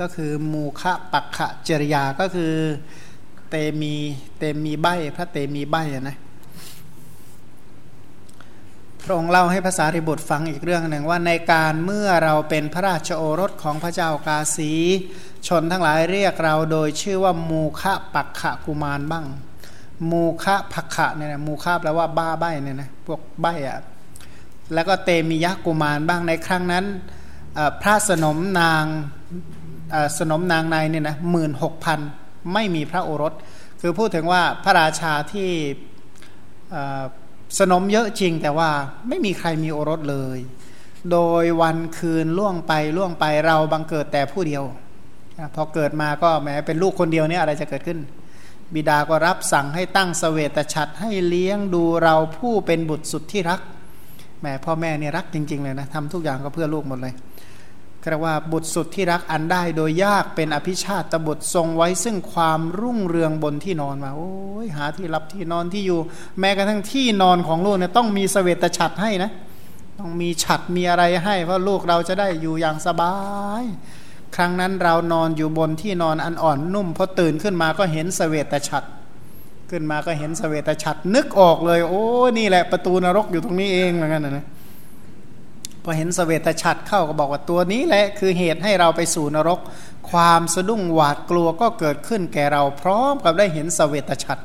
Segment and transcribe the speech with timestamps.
[0.00, 2.54] ก็คือมูคะปักขะจริยาก็คือ
[3.50, 3.94] เตมี
[4.38, 5.76] เตมีใบพระเตมีใบ
[6.08, 6.16] นะ
[9.02, 14.72] พระองค์เล่าให้ภาษาริบุตรฟังอีกเรื่องหนึ่งว่าในการเมื่อเราเป็นพระราชโอรสของพระเจ้ากาสี
[15.46, 19.26] ชนทั้งหลายเรียกเราโดยชื่อว่ามูคะปักขะกุมารบ้าง
[20.10, 23.78] มูคะปักขะเนี่ยนะมูคะแปลว่าบ้าใบเนี่ยนะพวกใบอะ่ะ
[24.74, 26.84] แล้วก็เตมียะกุมารบ้างในครั้งนั้น
[27.80, 28.84] พระสนมนาง
[30.18, 32.00] สนมนางในเนี่ยนะหมื่นหกพัน
[32.52, 33.32] ไม่มีพระโอรส
[33.80, 35.50] คือพูดถึงว่าพระราชาที่
[37.58, 38.70] สนมเยอะจริงแต่ว่า
[39.08, 40.38] ไม่มีใครมีโอรสเลย
[41.12, 44.64] โดยวันคืนล่วงไปล่วงไปเราบังเกิดแต่ผู้เดียว
[45.54, 47.98] พอเกิดมาก็แม้เป็นลูกคนเดียวนี่อะไรจะเกิดขึ้น
[48.74, 53.60] บิดาก็รับสั่งให้ตั้งสเสวตฉัตรให้เลี้ยงดูเราผู้เป็นบุตรสุดที่รัก
[54.40, 57.14] แม่พ่อแม่เนี่ยรักจริง ๆ เลยนะทำทุกอย่างก็เพื่อลูกหมดเลย
[58.10, 64.32] เรียกว่าบุตรสุดที่รักอันได้โดยยากเป็นอภิชาติบุตรทรงไว้ซึ่งความรุ่งเรืองบนที่นอนมาโอ้
[64.64, 66.00] ยหาที่รับที่นอนที่อยู่
[66.40, 69.30] แม้กระทั่งที่นอนของลูกเนี่ยต้องมีสเสวตฉัตรให้นะ
[69.98, 73.14] ต้องมีฉัตรมีอะไรให้ เพราะลูกเราจะได้อยู่อย่างสบา
[73.62, 73.64] ย
[74.36, 78.88] ครั้งนั้นเรานอนอยู่บนที่นอนอันอ่อนนุ่มพอตื่นขึ้นมาก็เห็นสเสวตฉัตร
[79.70, 82.04] ขึ้นมาก็เห็นสเสวตฉัตรนึกออกเลย โอ้
[82.38, 84.46] นี่แหละประตูนรกอยู่ตรงนี้เองเหมือนกันนะ
[85.90, 89.60] อเห็นสเวตฉัตรเข้าก็บอกว่าตัวนี้แหละคือเหตุให้เราไปสู่นรก
[90.10, 94.42] ความสะดุ้งหวาดกลัวก็เกิดขึ้นแก่เราพร้อมกับได้เห็นสเวตฉัตร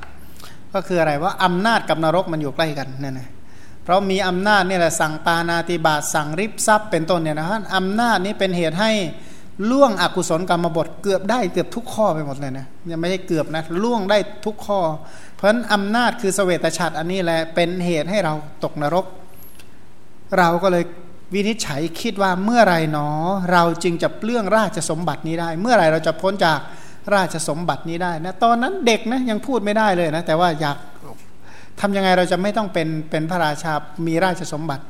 [0.73, 3.29] ก็คืออะไรว่าอำนาจกับนรกมันอยู่ใกล้กันนั่นนะ
[3.83, 8.91] เพราะมีอำนาจนี่แหละสั่งปานาติบาตสั่งริบทรัพย์เป็นต้นเนี่ยนะฮะอำนาจนี้เป็นเหตุให้
[9.69, 14.79] ล่วงอกุศลกรรมบทเกือบได้เกือบทุกข้อไปหมดเลยนะยังไม่ใช่เกือบนะล่วงได้ทุกข้อ
[15.35, 19.05] เพราะฉะนั้นอำนาจคือสเวตฉัตรอันนี้แหละเป็นเหตุให้เราตกนรก
[20.37, 20.83] เราก็เลย
[21.33, 23.09] วินิจฉัยคิดว่าเมื่อไรหนอ
[23.51, 26.59] เราจึงจะเปลื้องราชสมบัตินี้ได้ เมื่อไรเราจะพ้นจาก
[27.15, 30.77] ราชสมบัตินี้ได้นะตอนนั้นเด็กนะยังพูดไม่ได้เลยนะแต่ว่าอยาก
[31.79, 33.73] ทำยังไงเราจะไม่ต้องเป็นเป็นพระราชา
[34.07, 34.83] มีราชสมบัติ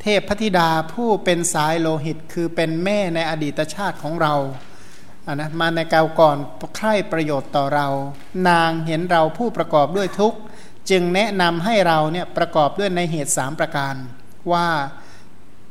[0.00, 4.34] เทพพธิดาผู้เป็นสายโลหิต คือเป็นแม่ในอดีตชาติของเรา
[5.26, 6.36] อ่านะมาในกาวก่อน
[6.76, 7.88] ใคร่ประโยชน์ต่อเรา
[8.48, 10.34] นางเห็นเราผู้ประกอบด้วยทุก
[10.90, 13.94] จึงแนะนำให้เราเนี่ยประกอบด้วยในเหตุสามประการ
[14.52, 14.68] ว่า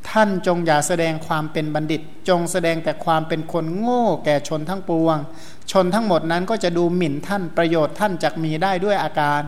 [0.08, 5.16] ท่านจงอย่าแสดงความเป็นบัณฑิต จงแสดงแต่ความเป็นคนโง่แก่ชนทั้งปวง
[5.72, 9.40] ชนทั้งหมดนั้นก็จะดูหมิ่นท่านประโยชน์ท่านจะมีได้ด้วยอาการ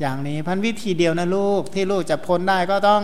[0.00, 3.02] อย่างนี้พันวิธีเดียวนะลูกที่ลูกจะพ้นได้ก็ต้อง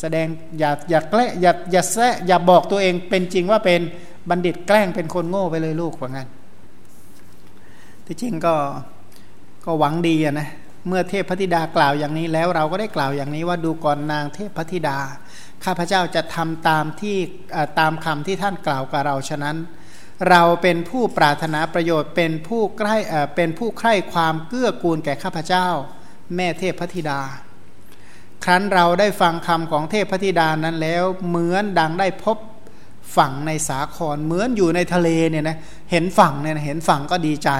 [0.00, 0.26] แสดง
[0.58, 3.80] อย่าอย่าแกล้อย่าอย่าแซะอย่าบอกตัวเองเป็นจริงว่าเป็น
[4.28, 6.28] บัณฑิตแกล้งเป็นคนโง่ไปเลยลูกว่างั้น
[8.06, 8.54] ที่จริงก็
[9.64, 10.48] ก็หวังดีนะ
[10.88, 14.98] เมื่อเทพพธิดากล่าวอย่างนี้แล้วเราก็ได้กล่าวอย่างนี้ว่าดูก่อนนางเทพพธิดา
[15.64, 17.16] ข้าพเจ้าจะทำตามที่
[17.78, 19.56] ตามคำที่ท่านกล่าวกับเราฉะนั้น
[20.30, 22.96] เราเป็นผู้ปรารถนาประโยชน์เป็นผู้ใกล้
[23.36, 25.66] เป็นผู้ใคร่ความเกื้อกูลแก่ข้าพเจ้า
[26.34, 27.20] แม่เทพพธิดา
[28.44, 32.38] ครั้นเราได้ฟังคำของเทพพธิดานั้นแล้วเหมือนดังได้พบ
[33.16, 35.58] ฝั่งในสาครเหมือนอยู่ในทะเลเนี่ยนะ
[35.90, 37.50] เห็นฝั่งเนี่ยเห็นฝั่งก็ดีใจ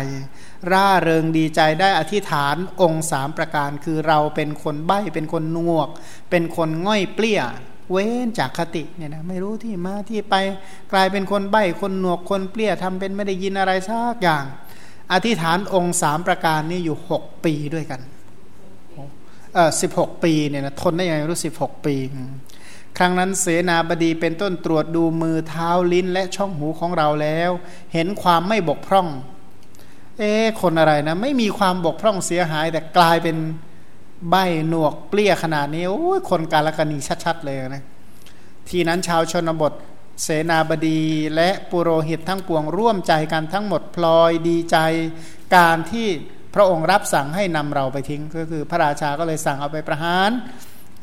[0.72, 5.88] ร่าเริงดีใจได้อธิษฐานองค์สามประการ คือเราเป็นคนใบ้เป็นคนนวก
[6.30, 7.42] เป็นคนง่อยเปลี้ย
[7.90, 10.34] เว้นจากคติเนี่ยนะไม่รู้ที่มาที่ไป
[10.92, 14.44] กลายเป็นคนใบ้คนหนวกคนเปรี้ยทำเป็นไม่ได้ยินอะไรสักอย่าง
[15.12, 18.00] อธิษฐานองค์สามประการนี้อยู่หกปีด้วยกัน
[19.54, 21.94] เออสิบหกปีเนี่ยนะทนได้ยังไงรู้สิบหกปี
[22.98, 27.50] ครั้งนั้นเสนาบดีเป็นต้นตรวจดูมือเท้าลิ้นและช่องหูของเราแล้ว
[27.92, 29.08] เห็นความไม่บกพร่อง
[30.18, 30.30] เอ๊
[30.60, 33.36] คนอะไรนะ ไม่มีความบกพร่องเสียหายแต่กลายเป็น
[34.30, 34.34] ใบ
[34.68, 37.82] หนวกเปลี้ยขนาดนี้โอ้ยคนกาลกณีชัด ๆ เลยนะ
[38.68, 39.72] ทีนั้นชาวชนบท
[40.22, 41.00] เสนาบดี
[41.34, 44.76] และปุโรหิตทั้งปวงร่วมใจกันทั้งหมดพลอยดีใจ
[45.56, 46.08] การที่
[46.54, 50.30] พระองค์รับสั่งให้นำเราไปทิ้ง ก็คือพระราชาก็เลยสั่งเอาไปประหาร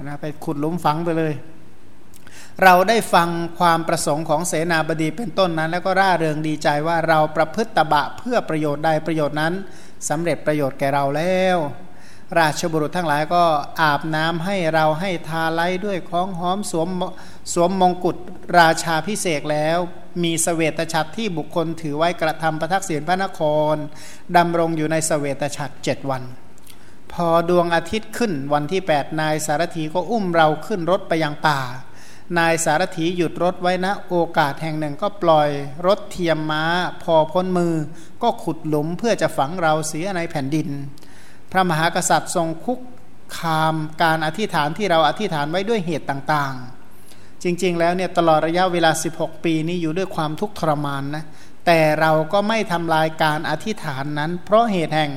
[0.02, 1.34] นะไปขุดลุมฝังไปเลย
[2.64, 9.53] เราได้ฟังความประสงค์ของเสนาบดีเป็นต้นนั้น แล้วก็ร่าเริงดีใจว่าเราประพฤติตบะเพื่อประโยชน์ใดประโยชน์นั้น
[10.09, 11.58] สำเร็จประโยชน์แก่เราแล้ว
[12.39, 13.43] ราชบุรุษทั้งหลายก็
[13.81, 16.89] อาบน้ำให้เราให้ทาไล้ด้วยของหอมสวม
[17.53, 18.17] สวมมงกุฎ
[18.59, 19.78] ราชาพิเศษแล้ว
[20.23, 23.41] มีสเสวตฉัตรที่บุคคลถือไว้กระทำประทักษิณพระนค
[23.73, 23.75] ร
[24.37, 26.23] ดำรงอยู่ในสเสวตฉัตรเจ็ดวัน
[27.13, 31.59] พอดวงอาทิตย์ขึ้นวันที่ 8 นายสารถีก็อุ้มเราขึ้นรถไปยังป่า
[32.39, 35.49] นายสารถีหยุดรถไว้นะโอกาสแห่งหนึ่งก็ปล่อย
[35.87, 36.63] รถเทียมม้า
[37.03, 37.75] พอพ้นมือ
[38.23, 40.69] ก็ขุดหลุมเพื่อจะฝังเราเสียในแผ่นดิน
[41.52, 42.80] พระมหากษัตริย์ทรงคุก
[43.38, 51.24] คามการอธิษฐานที่เราอธิษฐานไว้ด้วยเหตุต่างๆ จริงๆ แล้วเนี่ยตลอดระยะเวลา 16 ปีนี้อยู่ด้วยความทุกข์ทรมานนะ
[51.66, 55.12] แต่เราก็ไม่ทำลายการอธิษฐานนั้น เพราะเหตุแห่ง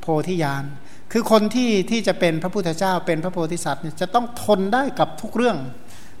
[0.00, 0.64] โพธิญาณ
[1.12, 5.58] คือคนที่ที่จะเป็นพระพุทธเจ้าเป็นพระโพธิสัตว์จะต้องทนได้กับทุกเรื่อง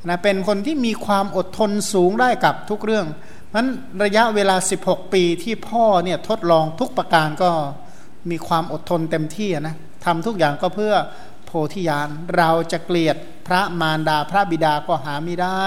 [0.08, 3.06] นะเป็นคนที่มีความอดทนสูงได้กับทุกเรื่อง
[3.54, 3.68] นั้น
[4.04, 7.50] ระยะเวลา 16 ปีที่พ่อเนี่ยทดลองทุกประการก็
[8.30, 9.74] มีความอดทนเต็มที่นะ
[10.04, 10.94] ทำทุกอย่างก็เพื่อ
[11.46, 13.16] โพธิญาณเราจะเกลียด
[13.46, 15.66] พระมารดาพระบิดาก็หาไม่ได้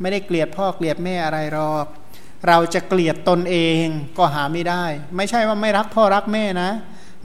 [0.00, 1.86] ไม่ได้เกลียดพ่อเกลียดแม่อะไรหรอก
[2.48, 3.84] เราจะเกลียดตนเอง
[4.18, 4.84] ก็หาไม่ได้
[5.16, 6.70] ไม่ใช่ว่าไม่รักพ่อรักแม่นะ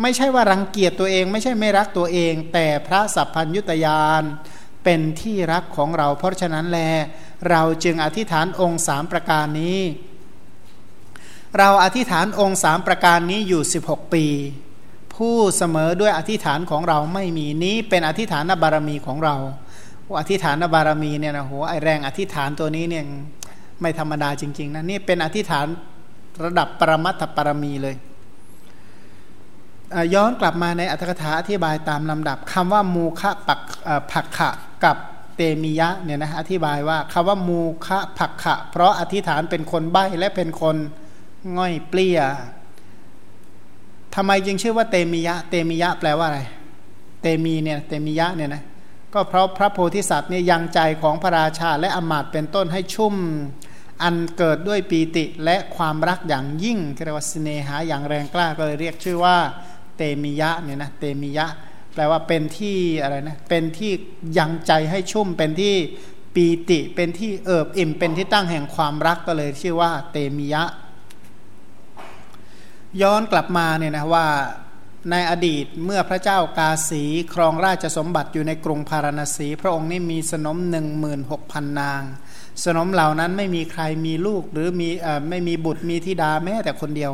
[0.01, 4.23] ไม่ใช่ว่ารังเกียจตัวเอง ไม่ใช่ไม่รักตัวเอง แต่พระสัพพัญยุตยาน
[4.83, 6.79] เป็นที่รักของเรา เพราะฉะนั้นแล
[7.49, 9.79] เราจึงอธิษฐานองค์สามประการนี้
[11.59, 14.25] เราอธิษฐานองค์สามประการนี้อยู่ 16 ปี
[15.15, 19.35] ผู้เสมอด้วยอธิษฐานของเราไม่มีนี้เป็นอธิษฐานบารมีของเรา
[20.19, 23.03] อธิษฐานบารมีเนี่ยนะโหไอแรงอธิษฐานตัวนี้เนี่ย
[23.81, 25.65] ไม่ธรรมดาจริง ๆนะนี่เป็นอธิษฐาน
[26.43, 27.95] ระดับปรมัตถปรมีเลย
[30.13, 33.61] ย้อนกลับมาในอัตถกถาอธิบายตามลำดับคำว่ามูคะปัก
[34.11, 34.49] ผักขะ
[34.83, 34.97] กับ
[35.35, 40.77] เตมิยะเนี่ยนะอธิบายว่าคำว่ามูคะผักขะ เพราะอธิษฐานเป็นคนใบ้และเป็นคน
[41.57, 42.19] ง่อยเปลี้ย
[44.15, 46.41] ทำไมจึงชื่อว่าเตมิยะ เตมิยะแปลว่าอะไร
[47.21, 48.63] เตมีเนี่ยเตมิยะเนี่ยนะ
[49.13, 53.15] ก็เพราะพระโพธิสัตว์เนี่ยยังใจของพระราชาและอมาตเป็นต้นให้ชุ่ม
[54.03, 59.37] อันเกิดด้วยปีติและความรักอย่างยิ่งเรียกว่าสเนหาอย่างแรงกล้าก็เลยเรียกชื่อว่า
[59.97, 61.47] เตมิยะเนี่ยนะเตมิยะ
[61.93, 63.91] แปลว่าเป็นที่อะไรนะเป็นที่
[64.37, 65.75] ยังใจให้ชุ่มเป็นที่
[66.35, 70.63] ปีติเป็นที่เอิบอิ่มเป็นที่ตั้งแห่งความรักก็เลยชื่อว่าเตมิยะ
[73.01, 74.27] ย้อนกลับมาเนี่ยนะว่า
[75.11, 77.03] ในอดีตเมื่อพระเจ้ากาสี
[77.33, 82.01] ครองราชสมบัติอยู่ในกรุงพาราณสี พระองค์นี่มีสนมหนึ่งหมื่นหกพันนาง
[82.63, 84.89] สนมเหล่านั้นไม่มีใครมีลูกหรือมี
[85.29, 87.13] ไม่มีบุตรมีธิดาแม้แต่คนเดียว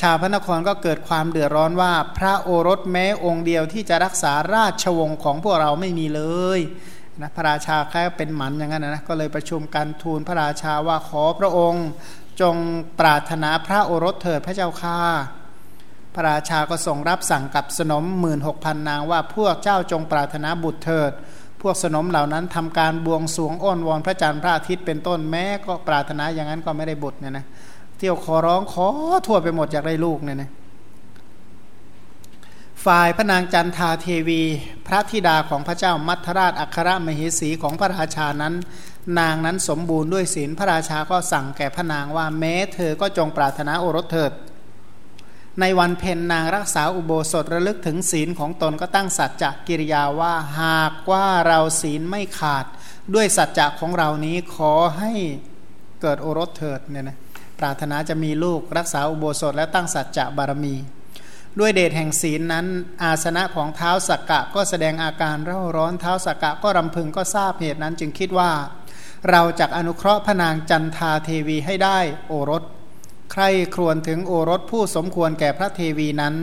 [0.00, 6.22] ชาวพระนครก็เกิดความเดือดร้อนว่าพระโอรสแม้องค์เดียวที่จะรักษาราชวงศ์ของพวกเราไม่มีเล
[6.58, 6.60] ย
[7.20, 11.86] นะพระราชาแค่เป็นหมันอย่างนั้นนะก็เลยประชุมกันทูลพระราชาว่าขอพระองค์
[12.40, 12.56] จง
[13.00, 14.98] ปรารถนาพระโอรสเถิดพระเจ้าค่า
[16.14, 21.12] พระราชาก็ส่งรับสั่งกับสนมหมื่นหกพันนางว่าพวกเจ้าจงปรารถนาบุตรเถิด
[21.62, 27.46] พวกสนมเหล่านั้นทำการบวงสวงอ้อนวอนพระจันทร์พระอาทิตย์เป็นต้นแม้ก็ปรารถนาอย่างนั้นก็ไม่ได้บุตรเนี่ยนะ
[27.98, 28.88] เที่ยวขอร้องขอ
[29.26, 30.50] ทั่วไปหมดอยากได้ลูกเนี่ยนะ
[32.84, 34.42] ฝ่ายพระนางจันทาเทวี
[34.86, 38.54] พระธิดาของพระเจ้ามัทราชอัครมเหสีของพระราชานั้น
[39.18, 44.32] นางนั้นสมบูรณ์ด้วยศีลพระราชาก็สั่งแก่พระนางว่าแม้เธอก็จงปรารถนาโอรสเถิด
[45.60, 52.64] ในวันเพ็ญนางรักษาอุโบสถระลึกถึงศีลของตนก็ตั้งสัจจะกิริยาว่าหากว่าเราศีลไม่ขาด
[53.14, 55.12] ด้วยสัจจะของเรานี้ขอให้
[56.02, 57.18] เกิดโอรสเถิดเนี่ยนะ
[57.58, 60.74] ปรารถนาจะมีลูกรักษาอุโบสถและตั้งสัจจะบารมี
[61.58, 62.66] ด้วยเดชแห่งศีลนั้น
[63.02, 68.50] อาสนะของเท้าสักกะก็แสดงอาการเร่าร้อนเท้าสักกะก็รำพึงก็ทราบเหตุนั้นจึงคิดว่า
[69.30, 72.62] เราจะอนุเคราะห์พนางจันทาเทวีให้ได้โอรส
[73.32, 73.42] ใคร
[73.74, 76.34] ครวญถึงโอรสผู้สมควรแก่พระเทวีนั้น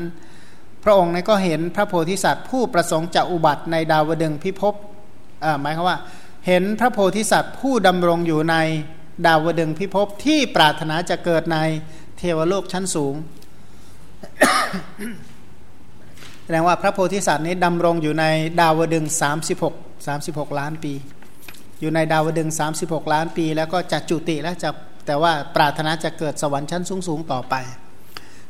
[0.84, 4.74] พระองค์นั้นก็เห็นพระโพธิสัตว์ผู้ประสงค์จะอุบัติในดาวดึงพิภพ
[5.62, 5.98] หมายความว่า
[6.48, 8.56] เห็นพระโพธิสัตว์ผู้ดำรงอยู่ใน
[9.26, 11.58] ดาวดึงพิภพที่ปรารถนาจะเกิดใน
[12.18, 13.16] เทวโลกชั้นสูง
[16.44, 18.26] แสดงว่าพระโพธิสัตว์นี้ดำรงอยู่ใน
[18.60, 19.06] ดาวดึง
[19.62, 20.94] 36 36 ล้านปี
[21.84, 22.50] อยู่ในดาวดึง
[22.82, 24.70] 36 ล้านปี แล้วก็จะจุติแล้วจะ
[25.08, 27.56] แต่ว่าปรารถนาจะเกิดสวรรค์ชั้นสูงๆต่อไป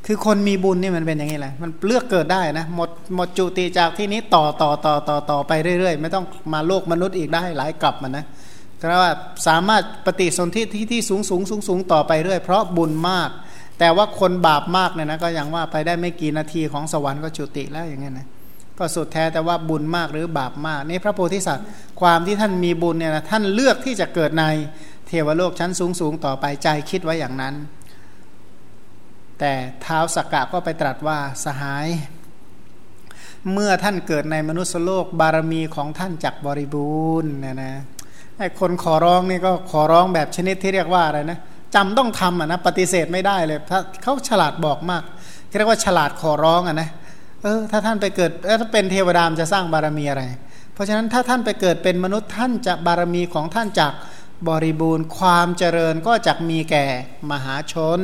[0.06, 8.26] คือคนมีบุญนี่มันเป็นอย่างนี้แหละ มันเลือกเกิดได้นะหมดหมดจุติจากที่นี้ต่อต่อต่อต่อต่อไปเรื่อยๆ ไม่ต้องมาโลกมนุษย์อีกได้หลายกลับมันนะ
[8.80, 9.12] แปลว่า
[9.48, 13.30] สามารถปฏิสนธิที่ที่สูงสูงสูงสูงต่อไปเรื่อย เพราะบุญมาก
[13.80, 18.28] แต่ว่าคนบาปมากเนี่ยนะก็ย่างว่าไปได้ไม่กี่นาทีของสวรรค์ก็จุติแล้วอย่างเงี้ยนะ
[18.80, 21.66] ก็สุดแท้แต่ว่าบุญมากหรือบาปมากนี่พระโพธิสัตว์
[22.02, 24.46] ความที่ท่านมีบุญเนี่ยนะท่านเลือกที่จะเกิดใน
[25.08, 27.56] เทวโลกชั้นสูงสูงต่อไปใจคิดไว้อย่างนั้น
[29.40, 31.88] แต่เท้าสกกะก็ไปตรัสว่าสหาย
[33.52, 37.74] เมื่อท่านเกิดในมนุษยโลกบารมีของท่านจักบริบูรณ์เนี่ยนะ
[38.38, 41.40] ไอ้คนขอร้องนี่ก็ขอร้องแบบชนิดที่เรียกว่าอะไรนะ
[41.76, 43.60] จำต้องทำอะนะปฏิเสธไม่ได้เลย
[44.04, 45.04] เขาฉลาดบอกมาก
[45.58, 50.24] เรียกว่าฉลาดขอร้องอะนะเเออถ้าท่านไปเกิดถ้าเป็นเทวดามจะสร้างบารมีอะไร
[50.74, 53.94] เพราะฉะนั้นถ้าท่านไปเกิดเป็นมนุษย์ท่านจะบารมีของท่านจาก
[54.50, 56.86] บริบูรณ์ความเจริญก็จะมีแก่
[57.32, 58.00] มหาชน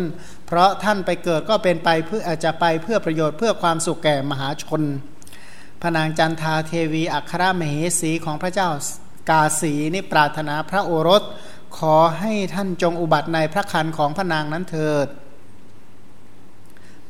[0.48, 4.82] เพราะท่านไปเกิดก็เป็นไปเพื่ออาจจะไปเพื่อประโยชน์เพื่อความสุขแก่มหาชน
[5.82, 8.70] พนางจันทาเทวี อัครมเหสีของพระเจ้า
[9.30, 11.24] กาสีนี่ปรารถนาพระโอรส
[11.78, 15.08] ขอให้ท่านจงอุบัติในพระคันของพระนางนั้นเถิด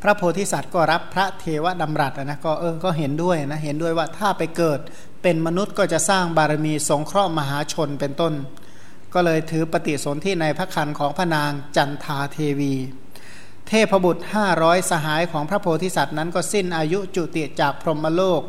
[0.01, 4.79] พระโพธิสัตว์ก็รับพระเทวดำรัสนะก็เออก็เห็นด้วยนะเห็นด้วยว่าถ้าไปเกิด
[5.21, 8.33] เป็นมนุษย์ก็จะสร้างบารมีสงเคราะห์มหาชนเป็นต้น
[9.13, 12.73] ก็เลยถือปฏิสนธิในพระคันของพระนางจันทาเทวี
[13.67, 14.23] เทพบุตร
[14.57, 18.41] 500 สหายของพระโพธิสัตว์นั้นก็สิ้นอายุจุติจากพรหมโลก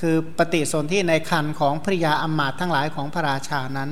[0.00, 3.90] คือปฏิสนธิในคันของภริยาอมาตทั้งหลายของพระราชานั้น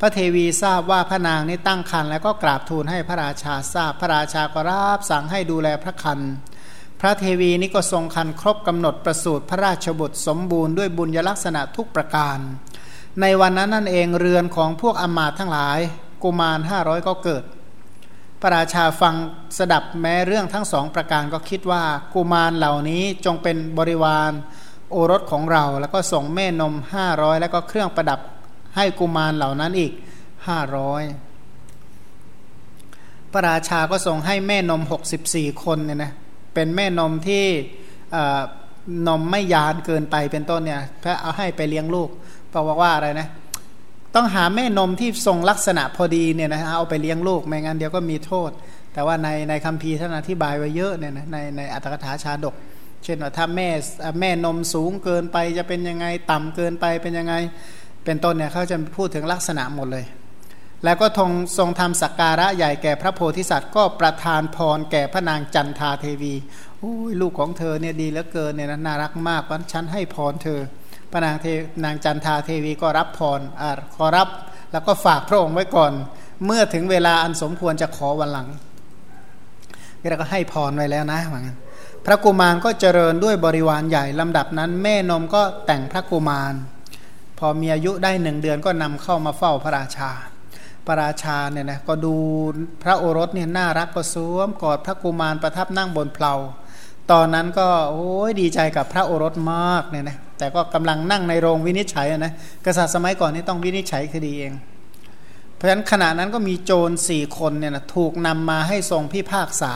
[0.00, 6.20] พระเทวีทราบว่าพระนางนี้ตั้งครรภ์แล้วก็กราบทูลให้พระราชาทราบพระราชาก็ราบสั่งให้ดูแลพระคัน
[7.00, 12.38] พระเทวีนี้ก็ทรงคันครบกำหนดประสูติพระราชบุตรสมบูรณ์ด้วยบุญยลักษณะทุกประการ
[13.20, 15.78] ในวันนั้นนั่นเองเรือนของพวกอมาตทั้งหลาย
[16.22, 17.42] กุมารห้าร้อยก็เกิด
[18.40, 19.14] พระราชาฟัง
[19.58, 21.82] สดับแม้เรื่องทั้งสองประการก็คิดว่า
[22.14, 24.30] กุมารเหล่านี้จงเป็นบริวาร
[24.90, 28.20] โอรสของเรา แล้วก็ส่งแม่นมห้าร้อยแล้วก็เครื่องประดับ
[28.76, 29.92] ให้กุมารเหล่านั้นอีก
[30.46, 31.02] ห้าร้อย
[33.32, 36.12] พระราชาก็ส่งให้แม่นมหกสิบสี่คนเนี่ยนะ
[36.54, 37.44] เป็นแม่นมที่
[39.08, 42.08] นมไม่ยานเกินไปเป็นต้นเนี่ยพระเอาให้ไปเลี้ยงลูก
[42.68, 43.28] บอกว่าอะไรนะ
[44.14, 48.50] ต้องหาแม่นมที่ทรงลักษณะพอดีเนี่ยนะเอาไปเลี้ยงลูกไม่งั้นเดี๋ยวก็มีโทษ
[48.92, 52.54] แต่ว่าในในคัมภีร์ท่านอธิบายไว้เยอะเนี่ยนะในในอัตถกถาชาดก
[53.04, 53.68] เช่นว่าถ้าแม่
[54.20, 57.34] แม่นมสูงเกินไปจะเป็นยังไงต่ำเกินไปเป็นยังไง
[58.04, 60.04] เป็นต้นเนี่ยเขาจะพูดถึงลักษณะหมดเลย
[60.84, 66.34] แล้วก็ทงทรงทำสักการะใหญ่แก่พระโพธิสัตว์ ก็ประทานพรแก่พระนางจันทาเทวี
[66.78, 70.60] โอ้ยลูกของเธอเนี่ยดีเหลือเกินเนี่ยนะน่ารักมากวันฉันให้พรเธอ
[71.10, 71.46] พระนางเท
[71.84, 74.28] นางจันทาเทวีก็รับพรอ่าขอรับ
[74.72, 75.92] แล้วก็ฝากพระองค์ไว้ก่อน
[76.44, 78.48] เมื่อถึงเวลาอันสมควรจะขอวันหลัง
[80.08, 81.56] เราก็ให้พรไว้แล้วนะเหมือนกัน
[82.06, 86.54] พระกุมารก็เจริญด้วยบริวารใหญ่ลำดับนั้น แม่นมก็แต่งพระกุมาร
[87.40, 90.10] พอมีอายุได้หนึ่งเดือนก็นำเข้ามาเฝ้าพระราชา
[90.86, 92.14] พระราชาเนี่ยนะก็ดู
[92.82, 96.34] พระโอรสเนี่ยน่ารักก็สวมกอดพระกุมารประทับนั่งบนเพลา
[97.10, 102.32] ตอนนั้นก็โอ้ยดีใจกับพระโอรสมากเนี่ยนะแต่ก็กำลังนั่งในโรงวินิจฉัยนะ
[102.64, 104.52] กษัตริย์สมัยก่อนนี่ต้องวินิจฉัยคดีเอง
[105.54, 109.72] เพราะฉะนั้นขณะนั้นก็มีโจรสี่คนเนี่ยนะถูกนำมาให้ทรงพิพากษา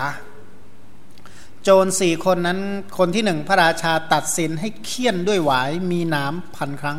[1.64, 2.60] โจรสี่คนนั้น
[2.98, 6.98] คนที่หนึ่งพระราชาตัดสินให้เคี่ยนด้วยหวายมีน้ำพันครั้ง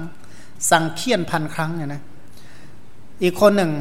[0.71, 2.01] สั่งเคี่ยนพันครั้งเนี่ยนะ
[3.24, 3.71] อีกคนหนึ่ง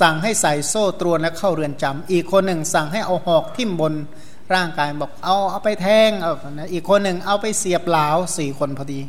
[0.00, 3.94] สั่งให้ใส่โซ่ตรวนและเข้าเรือนจำอีกคนหนึ่ง สั่งให้เอาหอกทิ่มบน
[4.54, 9.00] ร่างกายบอกเอาเอาไปแทงเอานะอีกคนหนึ่งเอาไปเสียบเหลาสี่คนพอดี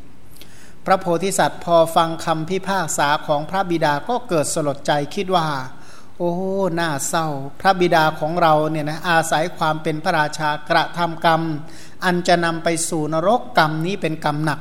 [0.85, 5.47] พระโพธิสัตว์พอฟังคำพิพากษาของพระบิดาก็เกิดสลดใจคิดว่า
[6.17, 6.33] โอ้
[6.75, 7.27] หน้าเศร้า
[7.61, 11.41] พระบิดาของเราเนี่ยนะอาศัยความเป็นพระราชากระทำกรรม
[12.05, 14.59] อันจะนำไปสู่นรกกรรมนี้เป็นกรรมหนัก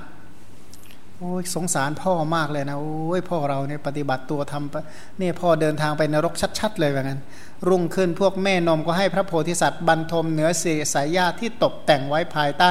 [1.24, 7.20] โอ้ยสงสารพ่อมากเลยนะโอ้ยพ่อเราเนี่ยปฏิบัติตัวทำเนี่ยพ่อเดินทางไปนรกชัด ๆ เลยแบบนั้น
[7.68, 12.70] รุ่งขึ้นพวกแม่นมก็ให้พระโพธิสัตว์บรรทมเหนือเสียสายญาติที่ตกแต่งไว้ภายใต้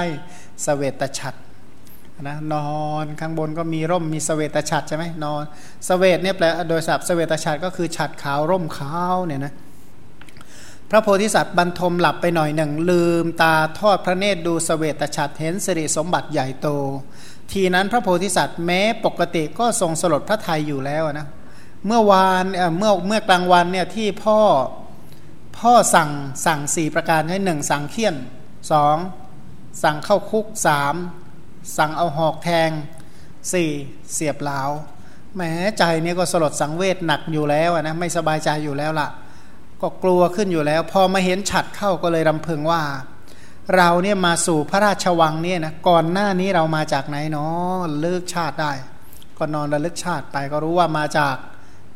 [0.66, 1.40] สเวตฉัตร
[2.22, 5.44] นะนอนข้างบนก็มีร่มมีสเวตฉัตรใช่ไหมนอน
[5.88, 9.54] สเวตเนี่ยแปลโดยศัพท์สเวตฉัตรก็คือฉัตรขาวร่มขาวเนี่ยนะ
[10.90, 16.70] พระโพธิสัตว์บรรทมหลับไปหน่อยหนึ่งลืมตาทอดพระเนตรดูสเวตฉัตรเห็นสิริสมบัติใหญ่โต
[17.54, 21.28] ทีนั้นพระโพธิสัตว์แม้ปกติก็ทรงสลดพระทัยอยู่แล้วนะ
[21.86, 22.44] เมื่อวาน
[22.78, 24.40] เมื่อเมื่อกลางวันเนี่ยที่พ่อ
[25.60, 26.12] พ่อสั่ง
[26.46, 28.16] สั่งสี่ประการให้หนึ่งสั่งเคี่ยน
[28.72, 28.98] สอง
[29.84, 30.96] สั่งเข้าคุกสาม
[31.78, 32.70] สั่งเอาหอกแทง
[33.54, 33.70] สี่
[34.14, 34.62] เสียบเหลา
[35.36, 39.10] แม้ใจเนี่ยก็สลดสังเวชหนักอยู่แล้วนะไม่สบายใจอยู่แล้วละ่ะ
[39.82, 42.82] ก็กลัวขึ้นอยู่แล้ว พอมาเห็นฉัดเข้าก็เลยรำพึงว่า
[43.76, 48.72] เราเนี่ยมาสู่พระราชวังเนี่ยนะก่อนหน้านี้เรามาจากไหนเนาะเลิกชาติได้
[49.38, 51.36] ก็นอนระลึกชาติไปก็รู้ว่ามาจาก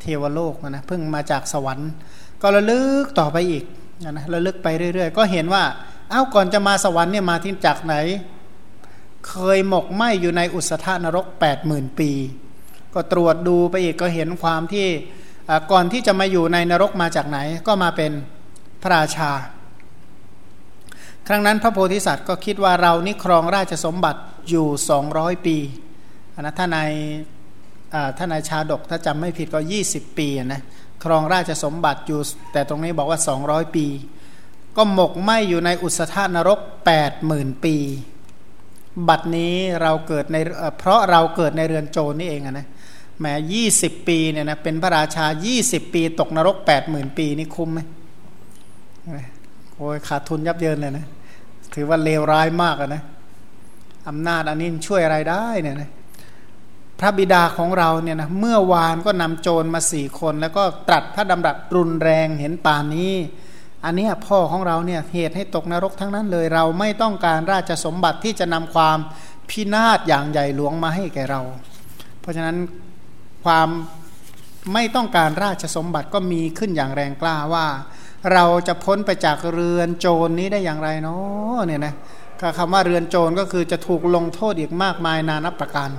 [0.01, 1.89] เทวโลกนะเพิ่งมาจากสวรรค์
[2.41, 3.63] ก็ระลึกต่อไปอีก
[4.11, 5.63] นะระลึกไปเรื่อย ๆ ก็เห็นว่า
[6.09, 7.95] เอ้าก่อนจะมาสวรรค์เนี่ยมาที่จากไหน
[9.27, 12.11] เคยหมกไหมอยู่ในอุสธานรก 8 0,000 ปี
[12.93, 14.87] ก็ตรวจดูไปอีกก็เห็นความที่
[15.71, 18.11] ก่อนที่จะมาอยู่ในนรกมาจากไหน ก็มาเป็น
[18.81, 19.31] พระราชา
[21.27, 24.67] ครั้งนั้นพระโพธิสัตว์ก็คิดว่าเรานี่ครองราชสมบัติอยู่
[25.05, 25.57] 200 ปี
[26.39, 26.77] นะถ้าใน
[28.17, 30.61] ถ้าในชาดกถ้าจำไม่ผิดก็ 20 ปีนะ
[31.03, 32.19] ครองราชสมบัติอยู่
[32.51, 33.85] แต่ตรงนี้บอกว่า 200 ปี
[34.77, 36.59] ก็หมกไหมอยู่ในอุสธานรก
[37.11, 37.75] 80,000 ปี
[39.09, 40.37] บัดนี้เราเกิดใน
[40.77, 42.67] เพราะเราเกิดในเรือนโจรนี่เองนะ
[43.19, 45.25] แม้ยี่สิบปีเนี่ยนะเป็นพระราชา
[45.59, 47.79] 20 ปีตกนรก 80,000 ปีนี่คุ้มไหม
[49.77, 51.05] โอ้ยขาดทุนยับเยินเลยนะ
[51.73, 53.03] ถือว่าเลวร้ายมากนะ
[54.07, 55.89] อำนาจอันนี้ช่วยอะไรได้เนี่ยนะ
[56.99, 63.13] พระบิดาของเราเนี่ยนะเมื่อวานก็นำโจรมาสี่คน แล้วก็ตรัสพระดำรัสรุนแรงเห็นป่านนี้
[63.85, 68.97] อันนี้พ่อของเราเนี่ยเหตุให้ตกนรกทั้งนั้นเลย เราไม่ต้องการราชสมบัติที่จะนำความ
[69.49, 71.41] พินาศอย่างใหญ่หลวงมาให้แก่เรา
[72.19, 72.57] เพราะฉะนั้น
[73.45, 73.67] ความ
[74.73, 77.67] ไม่ต้องการราชสมบัติก็มีขึ้นอย่างแรงกล้าว่า
[78.33, 81.93] เราจะพ้นไปจากเรือนโจรนี้ได้อย่างไรเนาะเนี่ยนะ
[82.57, 85.89] คำว่าเรือนโจรก็คือจะถูกลงโทษอีกมากมายนานับประการ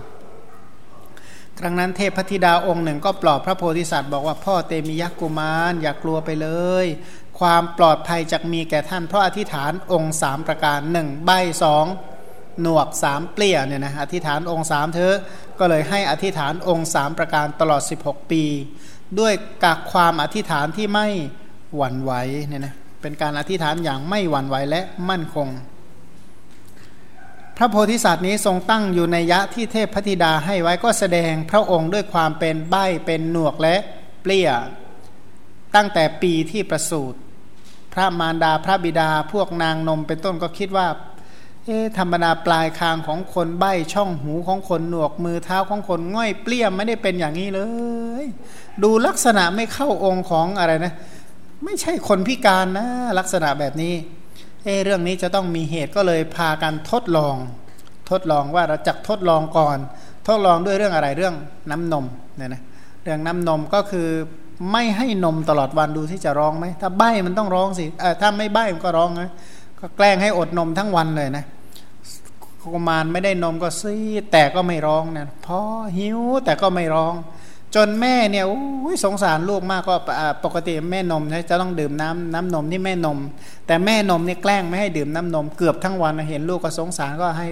[1.59, 6.49] ครั้งนั้นเทพพธิดาองค์หนึ่งก็ปลอบพระโพธิสัตว์บอกว่าพ่อเตมียักกุมารอย่ากลัวไปเล
[6.85, 6.87] ย
[7.39, 11.31] ความปลอดภัยจะมีแก่ท่านเพราะอธิษฐานองค์สามประการหนึ่งใบ
[11.63, 11.87] สอง
[12.61, 15.15] หนวกสามเปลี่ยเนี่ยนะอธิษฐานองค์สามเธอ
[15.59, 18.45] ก็เลยให้อธิษฐานองค์สามประการตลอด 16 ปี
[19.19, 19.33] ด้วย
[19.65, 21.09] กากความอธิษฐานที่ไม่
[21.77, 22.13] หวั่นไหว
[22.47, 25.49] เนี่ยนะเป็นการอธิษฐานอย่างไม่หวั่นไหวและมั่นคง
[27.57, 33.77] พระโพธิสัตว์นี้ทรงตั้งอยู่ในยะที่เทพพธิดาให้ไว้ก็แสดงพระองค์ด้วยความเป็นใบ้เป็นหนวกและ
[34.23, 34.51] เปลี่ย
[35.75, 37.19] ตั้งแต่ปีที่ประสูติ
[37.93, 40.89] พระมารดาพระบิดาพวกนางนมเป็นต้นก็คิดว่า
[41.65, 47.61] เอ๊ธรรมดาปลายคางของคนใบ้ช่องหูของคนหนวกมือเท้าของคนง่อยเปลี่ยมไม่ได้เป็นอย่างนี้เล
[48.23, 48.25] ย
[48.83, 50.95] ดูลักษณะไม่เข้าองค์ของอะไรนะ
[51.65, 52.87] ไม่ใช่คนพิการนะ
[53.19, 53.95] ลักษณะแบบนี้
[54.65, 57.37] เอเรื่องนี้จะต้องมีเหตุก็เลยพากันทดลอง
[58.11, 59.79] ทดลองว่าเราจะทดลองก่อน
[60.29, 61.35] ทดลองด้วยเรื่องอะไรเรื่อง
[61.71, 62.05] น้ำนม
[62.37, 62.63] เนี่ยนะ
[63.03, 64.09] เรื่องน้ำนมก็คือ
[64.73, 69.31] ไม่ให้นมตลอดวันดูที่จะร้องไหมถ้าใบ้มันต้องร้องสิเออถ้าไม่ใบ้มันก็ร้องนะ
[69.81, 71.45] ก็แกล้งให้อดนมทั้งวันเลยนะ
[72.75, 73.95] กุมารไม่ได้นมก็ซี
[74.33, 75.61] แต่ก็ไม่ร้องนะพอ
[75.99, 77.15] หิวแต่ก็ไม่ร้อง
[77.77, 78.45] จนแม่เนี่ย
[79.05, 79.95] สงสารลูกมากก็
[80.45, 83.19] ปกติแม่นมจะต้องดื่มน้ำน้ำนมที่แม่นม
[83.67, 87.47] แต่แม่นมนี่แกล้งไม่ให้ดื่มน้ำนมเกือบทั้งวันเห็นลูกก็สงสารก็ให้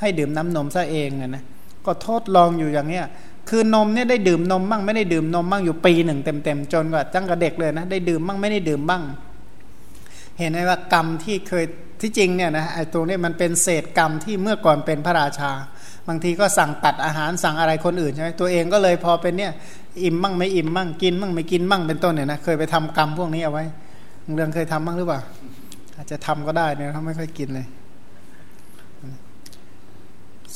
[0.00, 1.44] ให้ดื่มน้ำนมซะเองนะ
[1.86, 3.06] ก็ทดลองอยู่อย่างเนี้ย
[3.48, 9.02] คือนมเนี่ยได้ดื่มนมบ้างไม่ได้ดื่มนมบ้างอยู่ปีหนึ่งเต็มๆจนกว่าตั้งแต่เด็กเลยนะได้ดื่มบ้างไม่ได้ดื่มบ้าง
[10.38, 11.64] เห็นไหมว่ากรรมที่เคย
[12.00, 15.52] ที่จริงเนี่ยนะไอ้ตรงนี้มันเป็นเศษกรรมที่เมื่อก่อนเป็นพระราชา
[16.08, 19.52] บางทีก็สั่งตัดอาหารสั่งอะไรคนอื่นใช่ไหมตัวเองก็เลยพอเป็นเนี่ย
[20.04, 23.64] อิ่มมั่งไม่อิ่มมั่งกินมั่งไม่กินมั่งเป็นต้นเนี่ยนะเคยไปทำกรรมพวกนี้เอาไว้
[24.34, 25.20] เรื่องเคยทำบ้างหรือเปล่า
[25.96, 27.66] อาจจะทำก็ได้เนี่ยเขาไม่ค่อยกินเลย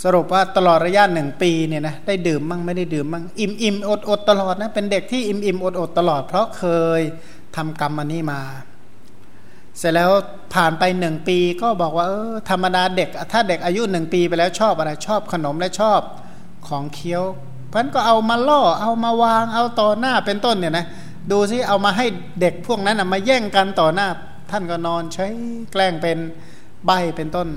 [0.03, 6.65] สรุปว่าตลอดระยะหนึ่งปีเนี่ยนะได้ดื่มมั่งไม่ได้ดื่มมั่งอิ่มอิ่มอดอดตลอดนะเป็นเด็กที่อิ่มอิ่มอดอดตลอด เพราะเค
[6.99, 7.01] ย
[7.57, 8.41] ทำกรรมอันนี้มา
[9.79, 10.11] เสร็จแล้ว
[10.55, 16.01] ผ่านไปหนึ่งปีก็บอกว่าเออธรรมดาเด็ก ถ้าเด็กอายุหนึ่งปีไปแล้วชอบอะไรชอบขนมและชอบ
[16.69, 17.25] ของเคี้ยว
[17.69, 20.87] เพราะนั้นก็เอามาล่อเอามาวางเอาต่อหน้าเป็นต้นเนี่ยนะ
[21.31, 22.07] ดูซิเอามาให้
[22.41, 24.09] เด็กพวกนั้นมาแย่งกันต่อหน้า
[24.51, 25.27] ท่านก็นอนใช้
[25.73, 26.19] แกล้งเป็น
[26.87, 27.49] ใบเป็นต้น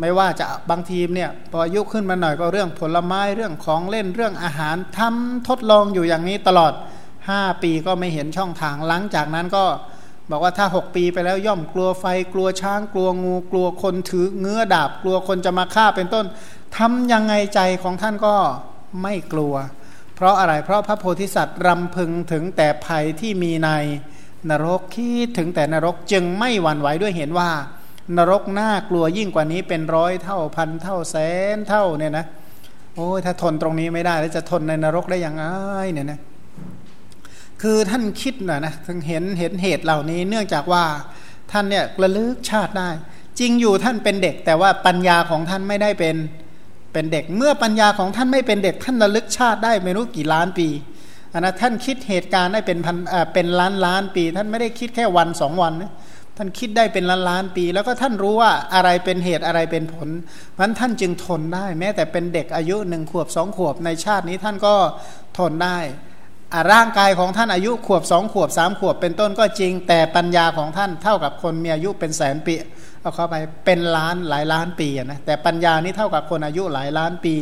[0.00, 6.72] ไม่ว่าจะบางทีเนี่ยพออายุขึ้นมาหน่อยก็เรื่องผลไม้เรื่องของเล่นเรื่องอาหารทำทดลองอยู่อย่างนี้ตลอด
[7.18, 9.64] 5 ปีก็ไม่เห็นช่องทางหลังจากนั้นก็
[10.30, 16.24] บอกว่าถ้าหกปีไปแล้วย่อมกลัวไฟกลัวช้างกลัวงู กลัวคนถือเงื้อดาบ กลัวคนจะมาฆ่าเป็นต้น
[16.76, 18.34] ทำยังไงใจของท่านก็
[19.02, 19.54] ไม่กลัว
[20.14, 23.68] เพราะอะไรเพราะพระโพธิสัตว์รำพึงถึงแต่ภัยที่มีใน
[24.50, 27.50] นรกคิดถึงแต่นรกจึงไม่หวั่นไหวด้วยเห็นว่า
[28.16, 31.16] นรกน่ากลัวยิ่งกว่านี้เป็นร้อยเท่าพันเท่าแส
[31.54, 32.24] นเท่าเนี่ยนะ
[32.96, 35.44] โอ้ยถ้าทนตรงนี้ไม่ได้แล้วจะทนในนรกได้ย่างไร
[35.92, 36.20] เนี่ยนะ
[37.62, 40.84] คือท่านคิดน่อยนะถึงเห็นเห็นเหตุเหล่านี้ เนื่องจากว่า
[41.50, 42.90] ท่านเนี่ยระลึกชาติได้
[43.38, 46.16] จริงอยู่ท่านเป็นเด็ก แต่ว่าปัญญาของท่านไม่ได้เป็น
[46.92, 50.68] เป็นเด็ก เมื่อปัญญาของท่านไม่เป็นเด็ก ท่านระลึกชาติได้ไม่รู้กี่ล้านปี
[51.32, 52.96] อันนะท่านคิดเหตุการณ์ได้เป็นพัน
[53.34, 55.92] เป็นล้านล้านปี ท่านไม่ได้คิดแค่วันสองวันนะ
[56.36, 60.08] ท่านคิดได้เป็นล้านล้านปี แล้วก็ท่านรู้ว่าอะไรเป็นเหตุอะไรเป็นผล
[60.52, 64.74] เพราะท่านจึงทนได้ แม้แต่เป็นเด็กอายุหนึ่งขวบสองขวบในชาตินี้ท่านก็
[65.38, 65.78] ทนได้
[66.72, 72.54] ร่างกายของท่านอายุขวบสองขวบสามขวบเป็นต้นก็จริง แต่ปัญญาของท่านเท่ากับคนมีอายุเป็นแสนปี
[73.00, 77.34] เอาเข้าไปเป็นล้านหลายล้านปีนะแต่ปัญญานี้เท่ากับคนอายุหลายล้านปี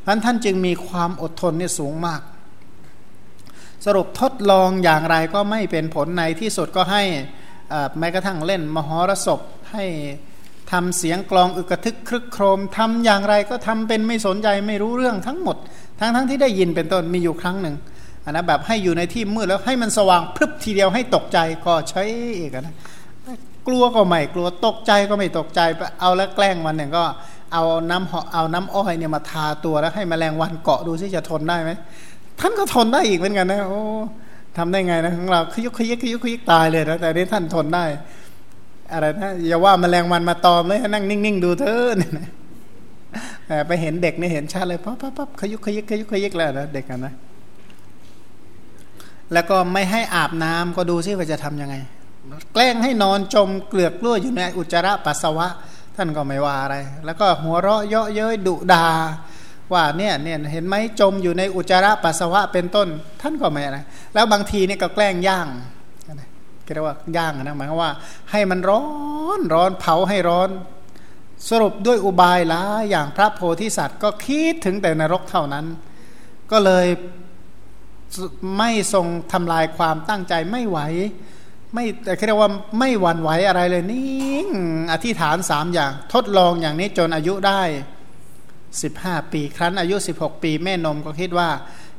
[0.00, 2.20] เพราะท่านจึงมีความอดทนนี่สูงมาก
[3.86, 7.02] สรุปทดลองอย่างไรก็ไม่เป็นผลในที่สุดก็ให้
[7.98, 9.40] แม้กระทั่งเล่นมหรสพ
[9.72, 9.84] ให้
[10.72, 15.56] ทำเสียงกลองอึกระทึกครึกโครมทำอย่างไรก็ทำเป็นไม่สนใจไม่รู้เรื่องทั้งหมด
[16.00, 17.76] ทั้งทั้งที่ได้ยินเป็นต้นมีอยู่ครั้งหนึ่ง
[18.30, 22.02] นนะแบบให้อยู่ในที่มืดแล้วให้มันสว่างพรึบทีเดียวให้ตกใจก็ใช้
[22.36, 22.74] เอกนะ
[23.66, 25.60] กลัวก็ไม่กลัวตกใจก็ไม่ตกใจ
[26.00, 27.04] เอาแล้วแกล้งมันเนี่ยก็
[27.52, 31.70] เอาน้ำเอาน้ำอ้อยเนี่ยมาทาตัวแล้วให้มแมลงวันเกาะดูซิจะทนได้ไหม
[32.40, 33.80] ท่านก็ทนได้อีกเหมือนกันนะโอ้
[34.56, 37.84] ทำได้ไงนะของเราขยุกขยิกขยุกขยิกตายเลยนะแต่นี้ท่านทนได้
[38.92, 41.76] อะไรนะอย่าว่าแมลงวันมาตอมเลยนั่งนิ่งๆดูเถอ
[43.68, 47.12] ไปเห็นเด็กเนี่ยเห็นชัดเลยปั๊บปั๊บปั๊บขยุกขยิกขยุกขยิกแล้วนะเด็กกันนะ
[49.32, 51.76] แล้วก็ไม่ให้อาบน้ำก็ดูซิว่าจะทํำยังไง
[52.52, 55.48] แกล้งให้นอนจมเกลือกกล้วอยู่ในอุจจาระปัสสาวะ
[55.96, 58.86] ท่านก็ไม่ว่าอะไร แล้วก็หัวเราะเยาะเย้ยดุดา
[59.72, 62.88] ว่าเนี่ยเนี่ยเห็นไหมจมอยู่ในอุจจาระปัสสาวะเป็นต้น
[63.22, 63.78] ท่านก็ไม่อะไร
[64.14, 65.48] แล้วบางทีเนี่ยก็แกล้งย่าง
[66.74, 67.92] เรียกว่าย่างนะหมายว่า
[68.30, 68.84] ให้มันร้อ
[69.38, 70.50] นร้อนเผาให้ร้อน
[71.48, 75.66] สรุปด้วยอุบายละอย่างพระโพธิสัตว์ก็คิดถึงแต่นรกเท่านั้น
[76.50, 76.86] ก็เลย
[78.58, 80.78] ไม่ทรงทำลายความตั้งใจไม่ไหว
[81.74, 84.48] ไม่แต่เรียกว่าไม่หวั่นไหวอะไรเลยนิ่ง
[84.92, 87.60] อธิษฐานสามอย่าง ทดลองอย่างนี้จนอายุได้
[88.46, 91.48] 15 ปีครั้นอายุ 16 ปีแม่นมก็คิดว่า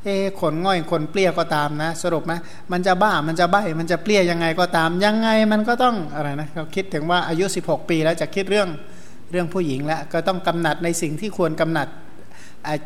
[0.04, 2.32] เอ๊ขนง่อยขนเปรี้ยก็ตามนะ สรุปไหม
[2.72, 8.68] มันจะบ้ามันจะใบ้มันจะเปรี้ยยังไงก็ตาม ยังไงมันก็ต้องอะไรนะเขาคิดถึงว่าอายุ 16 ปีแล้วจะคิดเรื่อง
[9.30, 11.88] เรื่องผู้หญิงแล้วก็ต้องกำหนัดในสิ่งที่ควรกำหนัด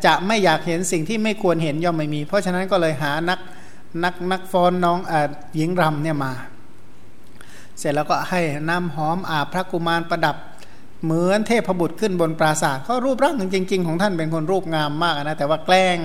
[0.05, 3.39] จะไม่อยากเห็นสิ่งที่ไม่ควรเห็นย่อมไม่มี เพราะฉะนั้นก็เลยหานัก
[4.03, 5.13] นักนักฟ้อนน้องอ
[5.55, 6.33] หญิงรำเนี่ยมา
[7.79, 10.35] เสร็จแล้วก็ให้น้ำหอมอาบพระกุมารประดับ
[11.03, 15.97] เหมือนเทพบุตรขึ้นบนปราสาทเขารูปร่างจริง ๆ ของท่านเป็นคนรูปงามมากนะแต่ว่าแกล้ง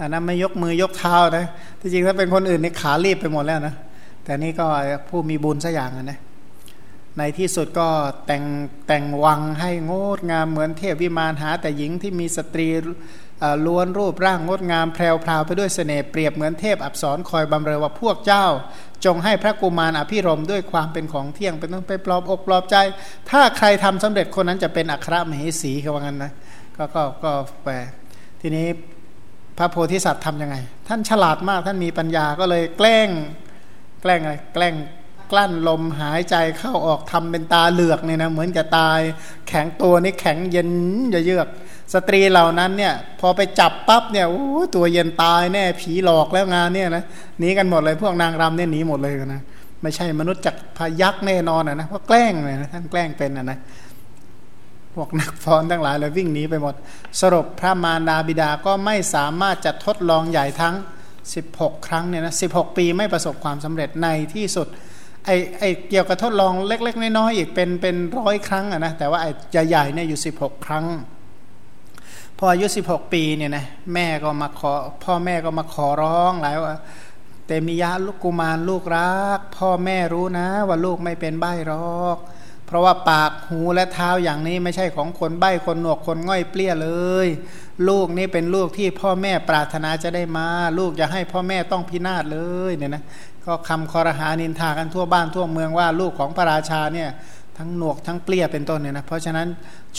[0.00, 1.46] อันนั้นไม่ยกมือยกเท้านะ
[1.80, 3.74] ที่จริงถ้าเป็นคนอื่นนี่ขารีบไปหมดแล้วนะ
[4.24, 4.66] แต่นี่ก็
[5.08, 6.18] ผู้มีบุญสักอย่างนะ
[7.18, 7.88] ในที่สุดก็
[8.26, 8.44] แต่ง
[8.86, 12.68] แต่งวังให้งดงามเหมือนเทพวิมานหา แต่หญิงที่มีสตรี
[13.66, 18.46] ล้วนรูปร่างงดงามแพรวพราวไปด้วยเสน่ห์เปรียบเหมือนเทพอับสรคอยบำเรอว่าพวกเจ้า
[19.04, 22.76] จงให้พระกุมารอภิรมด้วยความเป็นของเที่ยงเป็นต้องไปปลอบอกปลอบใจ
[23.30, 26.32] ถ้าใครทำสำเร็จคนนั้นจะเป็นอัครมเหสีเขาว่างั้นนะ
[26.76, 27.32] ก็ก็ก็
[27.64, 27.74] แปล
[28.40, 28.66] ทีนี้
[29.58, 30.56] พระโพธิสัตว์ทํำยังไง
[30.88, 33.08] ท่านฉลาดมากท่านมีปัญญาก็เลยแกล้ง
[34.02, 34.74] แกล้งอะไรแกล้ง
[35.32, 39.00] กลั้นลมหายใจเข้าออกทำเป็นตาเหลือกเนี่ยนะเหมือนจะตาย
[39.48, 40.70] แข็งตัวนี่แข็งเย็น
[41.14, 41.48] จะเยือก
[41.94, 47.04] สตรีเหล่านั้นเนี่ยพอไปจับปั๊บเนี่ยโอ้ตัวเย็นตายแน่ผีหลอกแล้วงานเนี่ยนะ
[47.38, 49.42] หนีกันหมดเลยพวกนางรำเนี่ยหนีหมดเลยนะ
[49.82, 53.58] ไม่ใช่มนุษย์จักพยักแน่นอนนะเพราะแกล้งเลยนะท่านแกล้งเป็นนะนะ
[54.94, 56.74] พวกนักฟ้อนทั้งหลายเลยวิ่งหนีไปหมด
[57.20, 60.74] สรุปพระมารดาบิดาก็ไม่สามารถจะทดลองใหญ่ทั้ง
[61.30, 64.68] 16 ครั้งเนี่ยนะสิปีไม่ประสบความสำเร็จในที่สุด
[65.26, 69.26] ไอไอเกี่ยวกับทดลองเล็ก ๆ น้อยๆอีกเป็นเป็นร้อยครั้งอะนะแต่ว่าไอ
[69.68, 70.86] ใหญ่ๆเนี่ยอยู่ 16 ครั้ง
[72.38, 74.72] พออายุ 16 ปีเนี่ยนะแม่ก็มาขอ
[75.04, 76.76] พ่อแม่ก็มาขอร้องหลายว่า
[77.46, 82.18] เตมียะลูกกุมารลูกรัก พ่อแม่รู้นะ ว่าลูกไม่เป็นใบ้หรอก
[82.66, 86.90] เพราะว่าปากหูและเท้าอย่างนี้ไม่ใช่ของคนใบ้คนหนวกคนง่อยเปลี้ยเล
[87.26, 87.28] ย
[87.88, 90.46] ลูกนี่เป็นลูกที่พ่อแม่ปรารถนาจะได้มา
[90.78, 92.38] ลูกจะให้พ่อแม่ต้องพินาศเล
[92.70, 93.02] ยเนี่ยนะ
[93.46, 97.10] ก็คำคอรหานินทากันทั่วบ้านทั่วเมืองว่าลูกของพระราชาเนี่ย
[97.58, 99.48] ทั้งหนวกทั้งเปลี้ยเป็นต้นเนี่ยนะเพราะฉะนั้น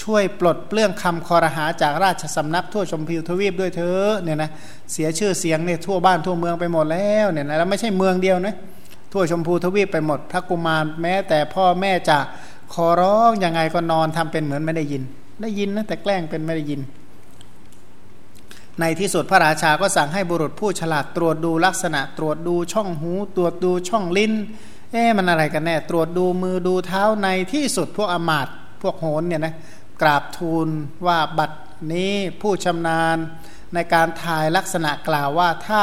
[0.02, 4.50] ช่วยปลดเปลื้องคำคอรหาจากราชสำนักทั่วชมพูทวีปด้วยเถอะเนี่ยนะ
[4.92, 8.56] เสียชื่อเสียงเนี่ยทั่วบ้านทั่วเมืองไปหมดแล้วเนี่ยนะแล้วไม่ใช่เมืองเดียวนะ
[9.12, 12.18] ทั่วชมพูทวีปไปหมดพระกุมารแม้แต่พ่อแม่จะ
[12.74, 15.04] ขอร้องยังไงก็นอนทำเป็นเหมือนไม่ได้ยิน
[15.42, 16.82] ได้ยินนะแต่แกล้งเป็นไม่ได้ยิน
[18.82, 24.34] ในที่สุดพระราชาก็สั่งให้บุรุษผู้ฉลาดตรวจดูลักษณะตรวจดูช่องหู ตรวจดูช่องลิ้น
[24.92, 28.48] เอ๊ะมันอะไรกันแน่ ตรวจดูมือดูเท้าในที่สุดพวกอมาต
[28.82, 29.54] พวกโหนเนี่ยนะ
[30.02, 30.68] กราบทูล
[31.08, 31.60] ว่าบัตร
[31.94, 33.18] นี้ผู้ชำนาญ
[33.74, 35.82] ในการทายลักษณะกล่าวว่าถ้า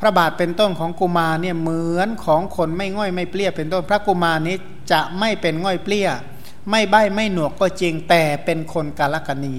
[0.00, 4.56] พระบาทเป็นต้นของกุมารเนี่ยเหมือนของคนไม่ง่อยไม่เปรี้ยเป็นต้นพระกุมารนี้
[4.92, 6.08] จะไม่เป็นง่อยเปรี้ย
[6.70, 9.54] ไม่ใบ้ไม่หนวกก็จริงแต่เป็นคนกาลกันนี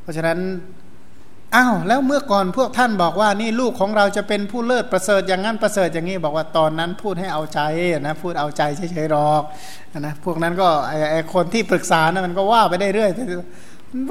[0.00, 0.38] เพราะฉะนั้น
[1.56, 7.60] อ้าวแล้วเมื่อก่อนพวกท่านบอกว่านี่ลูกของเราจะเป็นผู้เลิศประเสริฐอย่างนั้นประเสริฐอย่างนี้บอกว่าตอนนั้นพูดให้เอาใจ
[8.00, 9.42] นะพูดเอาใจเฉยๆหรอก
[9.98, 10.68] นะพวกนั้นก็
[11.10, 13.10] ไอคนที่ปรึกษานะมันก็ว่าไปได้เรื่อย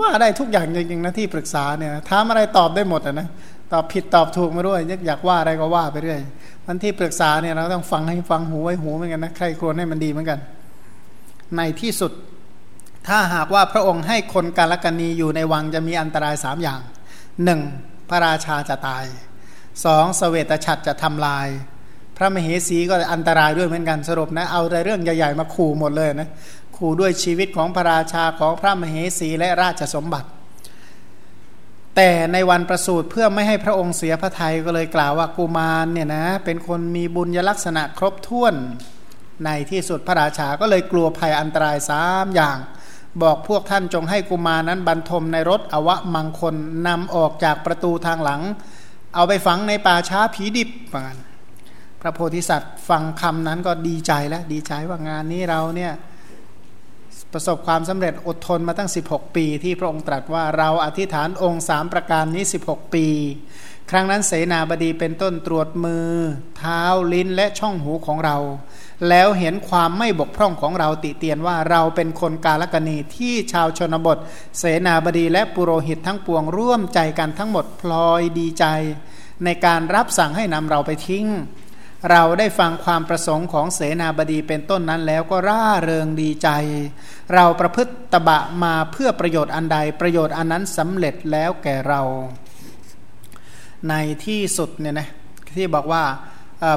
[0.01, 3.27] ว่าได้ทุกอย่างจริงๆนะที่ปรึกษาเนี่ยถามอะไรตอบได้หมดนะ
[3.73, 6.19] ตอบผิดตอบถูกมาด้วยอยากว่าอะไรก็ว่าไปเรื่อย
[6.65, 10.39] มันที่ปรึกษาเนี่ยเราต้องฟังให้ฟังหูไว้หูเหมือนกันนะใครควรให้มันดีเหมือนกัน
[11.57, 12.11] ในที่สุด
[13.07, 16.79] ถ้าหากว่าพระองค์ให้คนกาลกันนีอยู่ในวังจะมีอันตรายสามอย่าง
[17.43, 17.61] หนึ่ง
[18.09, 19.05] พระราชาจะตาย
[19.85, 21.47] สองสเวตฉัตรจะทำลาย
[22.17, 26.29] พระมเหสีก็อันตรายด้วยเหมือนกันสรุปนะเอาแต่เรื่องใหญ่ๆมาขู่หมดเลยนะ
[26.77, 30.29] ขู่ด้วยชีวิตของพระราชาของพระมเหสีและราชสมบัติ
[31.95, 38.55] แต่ในวันประสูติเพื่อไม่ให้พระองค์เสียพระทัยก็เลยกล่าวว่ากุมารเนี่ยนะเป็นคนมีบุญยลักษณะครบถ้วน
[39.45, 42.57] ในที่สุดพระราชาก็เลยกลัวภัยอันตรายสามอย่าง
[43.21, 46.55] บอกพวกท่านจงให้กุมารนั้นบรรทมในรถอวะมังคน
[46.87, 48.41] นำออกจากประตูทางหลัง
[49.15, 51.15] เอาไปฝังในป่าช้าผีดิบปาน
[52.01, 55.93] พระโพธิสัตว์ฟังคำนั้นก็ดีใจแล้วดีใจว่างานนี้เราเนี่ย
[57.33, 63.05] ประสบความสำเร็จอดทนมาตั้ง 16 ปี ที่พระองค์ตรัสว่าเราอธิษฐานองค์สามประการนี้ 16 ปี
[63.91, 66.09] ครั้งนั้นเสนาบดีเป็นต้นตรวจมือ
[66.57, 68.37] เท้าลิ้นและช่องหูของเรา
[69.09, 74.17] แล้วเห็นความไม่บกพร่องของเราติเตียนว่าเราเป็นคนกาลกณีที่ชาวชนบท
[74.57, 78.65] เสนาบดีและปุโรหิตทั้งปวงร่วมใจกันทั้งหมดพลอยดีใจ
[79.43, 81.27] ในการรับสั่งให้นำเราไปทิ้ง
[82.11, 86.49] เราได้ฟังความประสงค์ของเสนาบดีเป็นต้นนั้นแล้วก็ร่าเริงดีใจ
[87.33, 92.01] เราประพฤติตบะมาเพื่อประโยชน์อันใดประโยชน์อันนั้นสำเร็จแล้วแก่เรา
[93.89, 93.93] ใน
[94.25, 95.07] ที่สุดเนี่ยนะ
[95.57, 96.03] ที่บอกว่า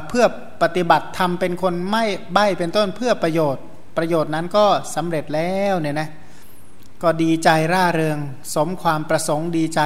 [0.07, 0.25] เพื่อ
[0.61, 3.63] ปฏิบัติทำเป็นคนไม่ใบ้เป็นต้นเพื่อประโยชน์
[3.97, 4.65] ประโยชน์นั้นก็
[4.95, 6.09] สำเร็จแล้วเนี่ยนะ
[7.03, 8.17] ก็ดีใจร่าเริง
[8.55, 9.81] สมความประสงค์ดีใจ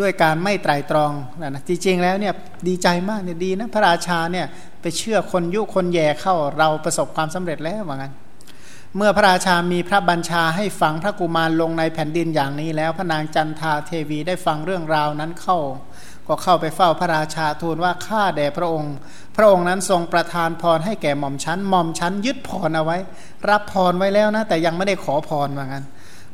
[0.00, 2.34] ด้วยการไม่ไตรตรองนะจริงๆแล้วเนี่ย
[2.68, 4.46] ดีใจมากเนี่ยดีนะพระราชาเนี่ย
[4.80, 8.14] ไปเชื่อคนยุคนแย่เข้าเราประสบความสำเร็จแล้วว่างั้น
[8.96, 15.58] เมื่อพระราชามีพระบัญชาให้ฝังพระกุมารลงในแผ่นดินอย่างนี้แล้ว พระนางจันทาเทวีได้ฟังเรื่องราวนั้นเข้า
[16.28, 18.94] ก็เข้าไปเฝ้าพระราชาทูลว่าข้าแด่พระองค์
[19.36, 22.98] พระองค์นั้นทรงประทานพรให้แก่หม่อมชั้นหม่อมชั้นยึดพรเอาไว้
[23.50, 25.84] รับพรไว้แล้วนะ แต่ยังไม่ได้ขอพรว่างั้น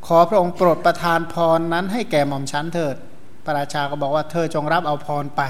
[0.06, 2.96] ขอพระองค์โปรดประทานพรนั้นให้แก่หม่อมชั้นเถิด
[3.44, 5.42] พระราชาก็บอกว่าเธอจงรับเอาพรไป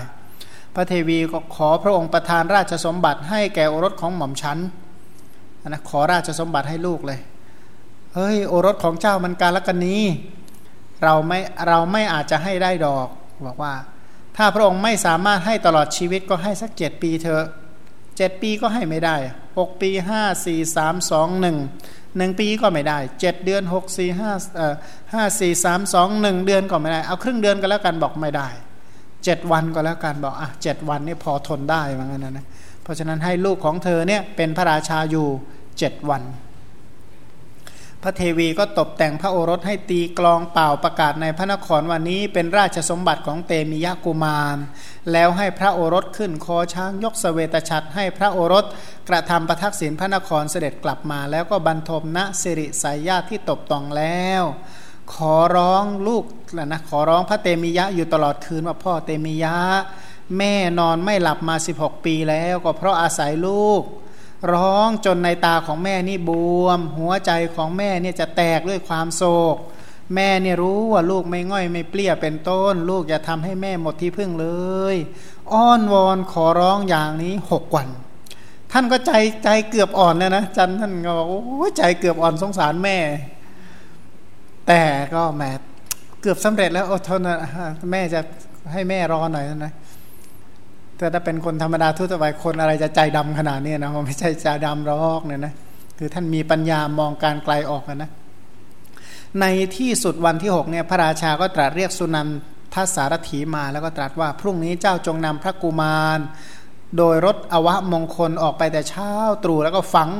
[0.74, 4.59] พระเทวีก็ขอพระองค์ประทานราชสมบัติให้แก่โอรสของหม่อมชั้น
[5.68, 7.20] นะขอราชสมบัติให้ลูกเลย
[8.14, 10.03] เฮ้ยโอรสของเจ้ามันการละกันนี้
[11.05, 13.09] เราไม่เราไม่อาจจะให้ได้ดอก
[13.46, 13.72] บอกว่า
[14.38, 17.44] ถ้าพระองค์ไม่สามารถให้ตลอดชีวิตก็ให้สักเจ็ดปีเถอะ
[18.16, 19.16] เจ็ดปีก็ให้ไม่ได้
[19.59, 21.57] หกปีห้าสี่สามสองหนึ่ง
[22.16, 24.74] หนึ่งปีก็ไม่ได้เจ็ดเดือนหกสี่ห้าเอ่อ
[25.12, 28.48] ห้าสี่สามสองหนึ่งเดือนก็ไม่ได้เอาครึ่งเดือนก็แล้วกันบอกไม่ได้
[29.24, 32.46] เจ็ดวันก็แล้วกันบอกอะเจ็ดวันนี่พอทนได้เหมือนกันนะ
[32.83, 35.27] เพราะฉะนั้นให้ลูกของเธอเนี่ยเป็นพระราชาอยู่
[35.79, 36.22] เจ็ดวัน
[38.03, 44.57] พระเทวีก็ตกแต่งพระโอรสให้ตีกลองเป่าประกาศในพระนครวันนี้เป็นราชสมบัติของเตมียะกุมาร
[45.13, 48.65] แล้วให้พระโอรสขึ้นคอช้างยกสเสวตฉัตรให้พระโอรส
[49.09, 54.43] กระทำประทักษิณพระนครเสด็จกลับมา แล้วก็บรรทมณสิริสายญาติที่ตบตองแล้ว
[55.15, 56.25] ขอร้องลูก
[56.57, 59.57] นะขอร้องพระเตมียะอยู่ตลอดคืนว่าพ่อเตมียะ
[60.37, 63.83] แม่นอนไม่หลับมา 16 ปีแล้วก็เพราะอาศัยลูก
[64.53, 66.31] ร้องจนในตาของแม่นี่บ
[66.64, 69.22] วม หัวใจของแม่เนี่ยจะแตกด้วยความโศ
[69.55, 69.57] ก
[70.14, 74.46] แม่เนี่ยรู้ว่าลูกไม่ง่อยไม่เปรี้ยเป็นต้น ลูกอย่าทำให้แม่หมดที่พึ่งเล
[74.94, 74.96] ย
[75.53, 77.88] อ้อนวอนขอร้องอย่างนี้หกวัน
[78.72, 79.12] ท่านก็ใจ
[79.44, 82.96] ใจเกือบอ่อนแล้วนะจันท่านก็บอกโอ้ใจเกือบอ่อนสงสารแม่
[84.66, 84.83] แต่
[85.14, 85.42] ก็แหม
[86.22, 87.38] เกือบสำเร็จแล้วอดทนนะ
[87.92, 88.20] แม่จะ
[88.72, 89.72] ให้แม่รอหน่อยนะ
[90.99, 95.55] แต่ถ้าเป็นคนธรรมดาทั่วไปคนอะไรจะใจดำขนาดนี้นะมันไม่ใช่ใจดำรอกเนี่ยนะ
[95.99, 98.11] คือท่านมีปัญญามองการไกลออกนะ
[99.41, 102.29] ในที่สุดวันที่6เนี่ยพระราชาก็ตรัสเรียกสุนัน
[102.75, 106.19] ทสารถีมาแล้วก็ตรัสว่าพรุ่งนี้เจ้าจงนำพระกุมาร
[106.97, 109.11] โดยรถอวะมงคลออกไปแต่เช้า
[109.45, 110.11] ตรู่แล้วก็ฝัง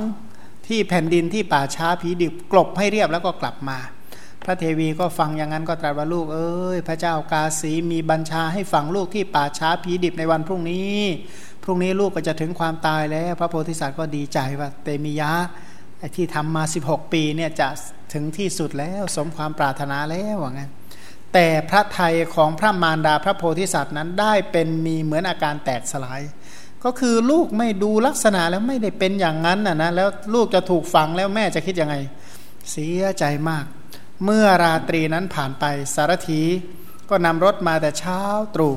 [0.67, 3.79] ที่แผ่นดินที่ป่าช้าผีดิบกลบให้เรียบแล้วก็กลับมา
[4.45, 10.99] พระเทวีก็ฟังอย่างนั้นก็ตรัสว่าลูกเอ้ยพระเจ้ากาสีมีบัญชาให้ฝังลูกที่ป่าช้าผีดิบในวันพรุ่งนี้
[11.65, 15.33] พรุ่งนี้ลูกก็จะถึงความตายแล้ว พระโพธิสัตว์ก็ดีใจว่าเตมียะ
[15.99, 17.69] ไอ้ที่ทำมา 16 ปีเนี่ยจะ
[18.13, 20.71] ถึงที่สุดแล้วสมความปรารถนาแล้วว่างั้น
[21.33, 26.21] แต่พระไทยของพระมารดาพระโพธิสัตว์นั้นได้เป็นมีเหมือนอาการแตกสลาย
[26.85, 31.97] ก็คือลูกไม่ดูลักษณะแล้วไม่ได้เป็นอย่างนั้นนะนะแล้วลูกจะถูกฝังแล้วแม่จะคิดยังไง
[32.71, 33.65] เสียใจมาก
[34.25, 36.43] เมื่อราตรีนั้นผ่านไปสารถี
[37.11, 38.21] ก็นำรถมาแต่เช้า
[38.55, 38.75] ตรู่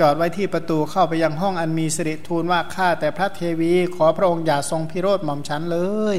[0.00, 5.78] จอดไว้ที่ประตูเข้าไปยังห้องอันมีสิริทูลว่าข้าแต่พระเทวีขอพระองค์อย่าทรงพิโรธหม่อมฉันเล
[6.14, 6.16] ย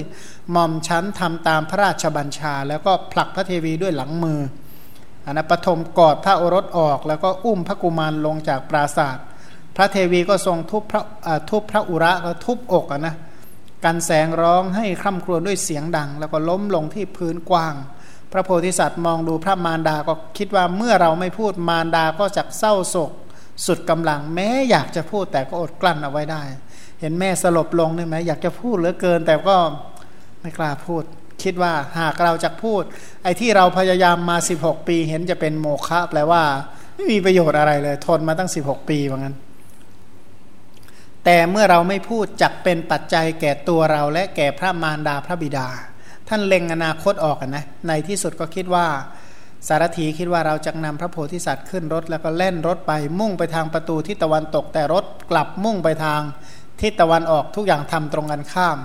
[0.52, 4.40] หม่อมฉันทำตามพระราชบัญชา แล้วก็ผลักพระเทวีด้วยหลังมือ
[5.26, 9.26] อันนั้นปฐมกอดพระโอรสออกแล้วก็อุ้มพระกุมารลงจากปราศาสตร์
[9.76, 11.04] พระเทวีก็ทรงทุบพระ
[11.50, 13.16] ทุบพระอุระก็ทุบอกนะ
[13.84, 17.76] กันแสงร้องให้คร่ำครวญด้วยเสียงดัง แล้วก็ล้มลงที่พื้นกว้าง
[18.32, 23.12] พระโพธิสัตว์มองดูพระมารดาก็คิดว่าเมื่อเราไม่พูดมารดาก็จะเศร้าโศก
[23.66, 26.44] สุดกำลังแม้อยากจะพูดแต่ก็อดกลั้นเอาไว้ได้
[27.02, 29.58] เห็นแม่สลบลงได้ไหมอยากจะพูดเหลือเกิน แต่ก็
[30.42, 31.04] ไม่กล้าพูด
[31.44, 32.82] คิดว่าหากเราจะพูด
[33.24, 36.44] ไอ้ที่เราพยายามมา 16 ปีเห็นจะเป็นโมฆะแปลว่า
[36.96, 39.36] ไม่มีประโยชน์อะไรเลย ทนมาตั้ง 16 ปีว่างั้น
[41.24, 45.68] แต่เมื่อเราไม่พูดจักเป็นปัจจัยแก่ตัวเราและแก่พระมารดาพระบิดา
[46.30, 48.88] ท่านเล็งอนาคตออกนะในที่สุดก็คิดว่า
[49.68, 56.22] สารถีคิดว่าเราจะนำพระโพธิสัตว์ขึ้นรถแล้วก็เล่นรถไปมุ่งไปทางประตูทิศตะวันตกแต่รถกลับมุ่งไปทาง
[56.82, 58.80] ทิศตะวันออกทุกอย่างทำตรงกันข้าม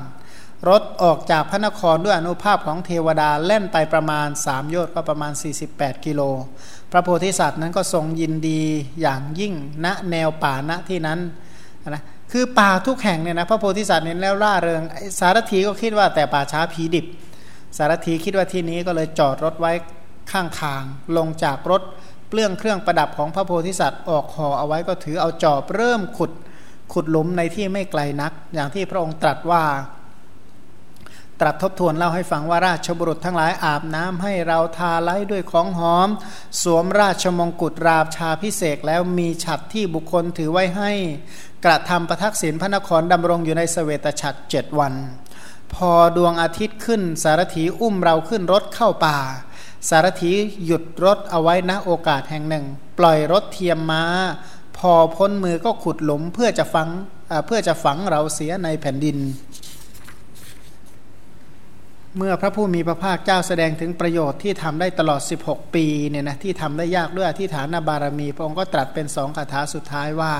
[0.68, 5.32] รถออกจากพระนครด้วยอนุภาพของเทวดาเล่นไปประมาณสามโยชน์ก็ประมาณ
[5.68, 6.20] 48 กิโล
[6.92, 8.62] พระโพธิสัตว์นั้นก็ทรงยินดี
[9.00, 11.18] อย่างยิ่งณแนวป่าณที่นั้น
[11.88, 14.82] นะคือป่าทุกแห่งเนี่ยนะพระโพธิสัตว์เนี่ยแล้วล่าเริง
[15.18, 17.06] สารถีก็คิดว่าแต่ป่าช้าผีดิบ
[17.76, 19.72] สารถีคิดว่าที่นี้ก็เลยจอดรถไว้
[20.32, 20.82] ข้างทาง
[21.16, 21.82] ลงจากรถ
[22.28, 26.32] เปลื้องเครื่องประดับของพระโพธิสัตว์ออกห่อเอาไว้ก็ถือเอาจอบเริ่มขุด
[26.92, 29.64] ขุดหลุมในที่ไม่ไกลนัก อย่างที่พระองค์ตรัสว่า
[31.40, 36.08] ตรัสทบทวนเล่าให้ฟังว่าราชบุรุษทั้งหลายอาบน้ำให้เราทาไล้ด้วยของหอม
[36.62, 40.90] สวมราชมงกุฎราบชาพิเศษแล้วมีฉัดที่บุคคลถือไว้ให้
[41.64, 44.94] กระทำประทักษิณพระนครดำรงอยู่ในสเวตฉัตรเจ็ดวัน
[45.74, 49.18] พอดวงอาทิตย์ขึ้น สารถีอุ้มเราขึ้นรถเข้าป่า
[49.88, 50.32] สารถี
[50.64, 52.64] หยุดรถเอาไว้ณโอกาสแห่งหนึ่ง
[52.98, 54.02] ปล่อยรถเทียมมา้า
[54.78, 56.88] พอพ้นมือก็ขุดหลุมเพื่อจะฝัง
[57.46, 59.18] เพื่อจะฝังเราเสียในแผ่นดิน
[62.16, 70.34] เมื่อพระผู้มีพระภาคเจ้าแสดงถึงประโยชน์ที่ทำได้ตลอด 16 ปีเนี่ยนะที่ทำได้ยากด้วยอธิฐานบารมี พระองค์ก็ตรัสเป็นสองคาถาสุดท้ายว่า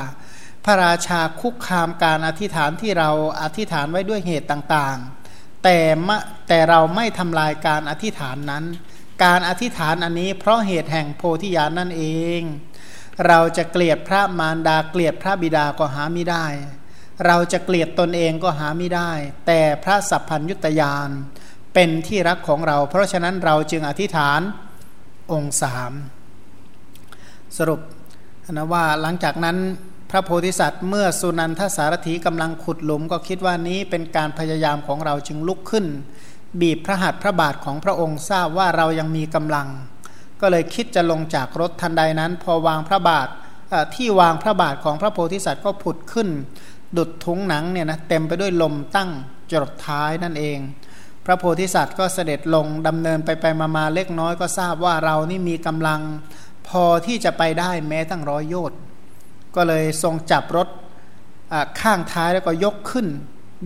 [0.64, 3.10] พระราชาคุกคามการอธิษฐานที่เรา
[3.42, 5.19] อธิษฐานไว้ด้วยเหตุต่างๆ
[5.62, 5.78] แต่
[6.48, 8.64] แต่เราไม่ทำลายการอธิษฐานนั้น
[9.24, 12.04] การอธิษฐานอันนี้เพราะเหตุแห่งโพธิญาณนั่นเอ
[12.38, 12.40] ง
[13.26, 16.46] เราจะเกลียดพระมารดาเกลียดพระบิดาก็หาไม่ได้
[17.26, 19.10] เราจะเกลียดตนเองก็หาไม่ได้
[19.46, 21.08] แต่พระสัพพัญยุตยาน
[21.74, 24.40] เป็นที่รักของเรา เพราะฉะนั้นเราจึงอธิษฐาน
[25.32, 25.92] องค์สาม
[27.56, 27.80] สรุป
[28.52, 29.56] นะว่าหลังจากนั้น
[30.10, 35.86] พระโพธิสัตว์เมื่อสุนันทสารถีกำลังขุดหลุมก็คิดว่านี้เป็นการพยายามของเราจึงลุกขึ้น
[36.60, 39.68] บีบพระหัตถ์พระบาทของพระองค์ทราบว่าเรายังมีกำลัง
[40.40, 43.28] ก็เลยคิดจะลงจากรถทันใดนั้น พอวางพระบาท
[43.94, 46.28] ที่วางพระบาทของพระโพธิสัตว์ก็ผุดขึ้น
[46.96, 49.10] ดุดทุ้งหนังเนี่ยนะเต็มไปด้วยลมตั้ง
[49.50, 50.58] จรดท้ายนั่นเอง
[51.26, 56.00] พระโพธิสัตว์ก็เสด็จลงดำเนินไปไปมามาเล็กน้อยก็ทราบว่าเรานี่มีกำลัง
[56.68, 58.78] พอที่จะไปได้แม้ตั้งร้อยโยชน์
[59.56, 60.68] ก็เลยทรงจับรถ
[61.80, 63.06] ข้างท้ายแล้วก็ยกขึ้น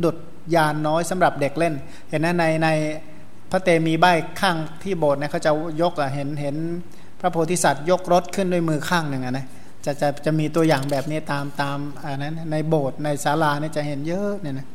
[0.05, 0.17] ดุด
[0.55, 1.75] ยานน้อยสำหรับเด็กเล่น
[2.09, 2.69] เห็นนะในใน
[3.51, 4.07] พระเตมีใบ
[4.41, 6.57] ข้างที่โบสถ์เนี่ยเขาจะยกเห็นเห็น
[7.21, 9.47] พระโพธิสัตว์ยกรถขึ้นด้วยมือข้างหนึ่งอะนะ
[9.85, 14.69] จะจะจะมีตัวอย่างแบบนี้ตามตามอันนั้นในโบสถ์ในศาลาเนี่ยจะเห็นเยอะเนี่ยนะ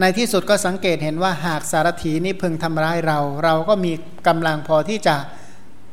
[0.00, 3.92] ในที่สุดก็สังเกตเห็นว่าหากสารถีนี้พึงทำร้ายเรา เราก็มี
[4.28, 5.16] กำลังพอที่จะ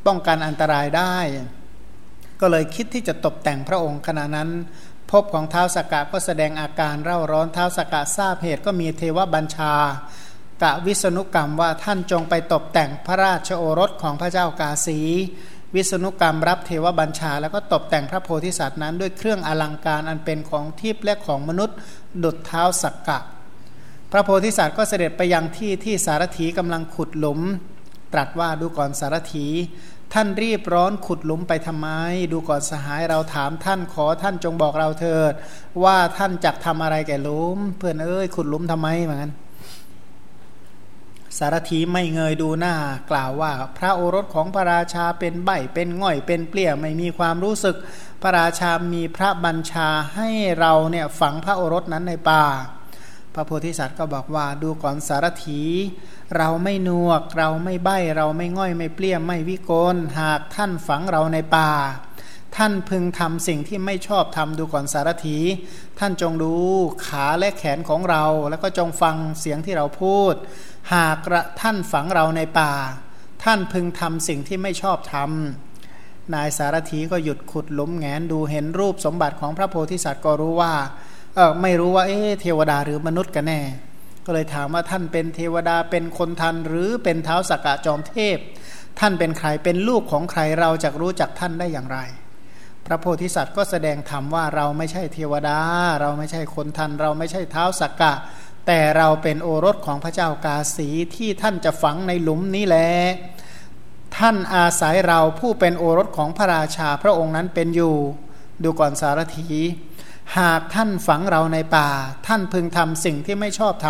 [0.05, 1.15] ป้องกันอันตรายได้
[2.45, 4.49] ก็เลยคิดที่จะตกแต่งพระองค์ขณะนั้น
[5.11, 9.73] พบของเท้าสกกะก็แสดงอาการเร่าร้อนเท้าสกกะทราบเหตุก็มีเทวบัญชา
[10.63, 14.99] กะวิษณุกรรมว่าท่านจงไปตกแต่งพระราชโอรสของพระเจ้ากาสี
[15.75, 21.77] วิษณุกรรมรับเทวบัญชา แล้วก็ตกแต่งพระโพธิสัตว์นั้น ด้วยเครื่องอลังการอันเป็นของทิพย์และของมนุษย์
[22.23, 23.19] ดุดเท้าสักกะ
[24.11, 27.39] พระโพธิสัตว์ก็เสด็จไปยังที่ที่สารถีกำลังขุดหลุม
[28.13, 29.47] ตรัสว่าดูก่อนสารถี
[30.13, 31.87] ท่านรีบร้อนขุดหลุมไปทำไม
[32.31, 35.33] ดูก่อนสหายเราถามท่านขอท่านจงบอกเราเถิด
[35.83, 39.31] ว่าท่านจักทำอะไรแก่หลุม เพื่อนเอ้ยขุดหลุมทำไมเหมือนกัน
[41.37, 42.75] สารถีไม่เงยดูหน้า
[43.11, 47.75] กล่าวว่า พระโอรสของพระราชาเป็นใบเป็นง่อยเป็นเปลี่ยไม่มีความรู้สึก
[48.21, 52.45] พระราชามีพระบัญชาให้เราเนี่ยฝังพระโอรสนั้นในป่า
[53.33, 55.61] พระโพธิสัตว์ก็บอกว่าดูก่อนสารถี
[56.37, 61.71] เราไม่นวก เราไม่ใบ้เราไม่ง่อยไม่เปลี่ยมไม่วิกลหากท่านฝังเราในป่า
[62.55, 65.37] ท่านพึงทำสิ่งที่ไม่ชอบทำดูก่อนสารถี
[65.99, 66.53] ท่านจงดู
[67.05, 70.33] ขาและแขนของเรา แล้วก็จงฟังเสียงที่เราพูด
[70.93, 71.17] หาก
[71.61, 72.73] ท่านฝังเราในป่า
[73.43, 80.73] ท่านพึงทำสิ่งที่ไม่ชอบทำนายสารถีก็หยุดขุดล้มแงนดูเห็นรูปสมบัติของพระโพธิสัตว์ก็รู้ว่า
[81.35, 83.61] เออไม่รู้ว่าเอ๊เทวดาหรือมนุษย์กันแน่
[84.25, 88.37] ก็เลยถามว่าท่านเป็นเทวดาเป็นคนทัน หรือเป็นเท้าสักกะจอมเทพ
[88.99, 91.99] ท่านเป็นใครเป็นลูกของใครเราจะรู้จักท่านได้อย่างไร
[92.85, 95.59] พระโพธิสัตว์ก็แสดงธรรมว่าเราไม่ใช่เทวดา
[96.01, 98.13] เราไม่ใช่คนทัน เราไม่ใช่เท้าสักกะ
[98.67, 102.89] แต่เราเป็นโอรสของพระเจ้ากาสีที่ท่านจะฝังในหลุมนี้แหละ
[104.17, 107.95] ท่านอาศัยเราผู้เป็นโอรสของพระราชาพระองค์นั้นเป็นอยู่
[108.63, 109.49] ดูก่อนสารถี
[110.37, 111.89] หากท่านฝังเราในป่า
[112.27, 113.87] ท่านพึงทำสิ่งที่ไม่ชอบท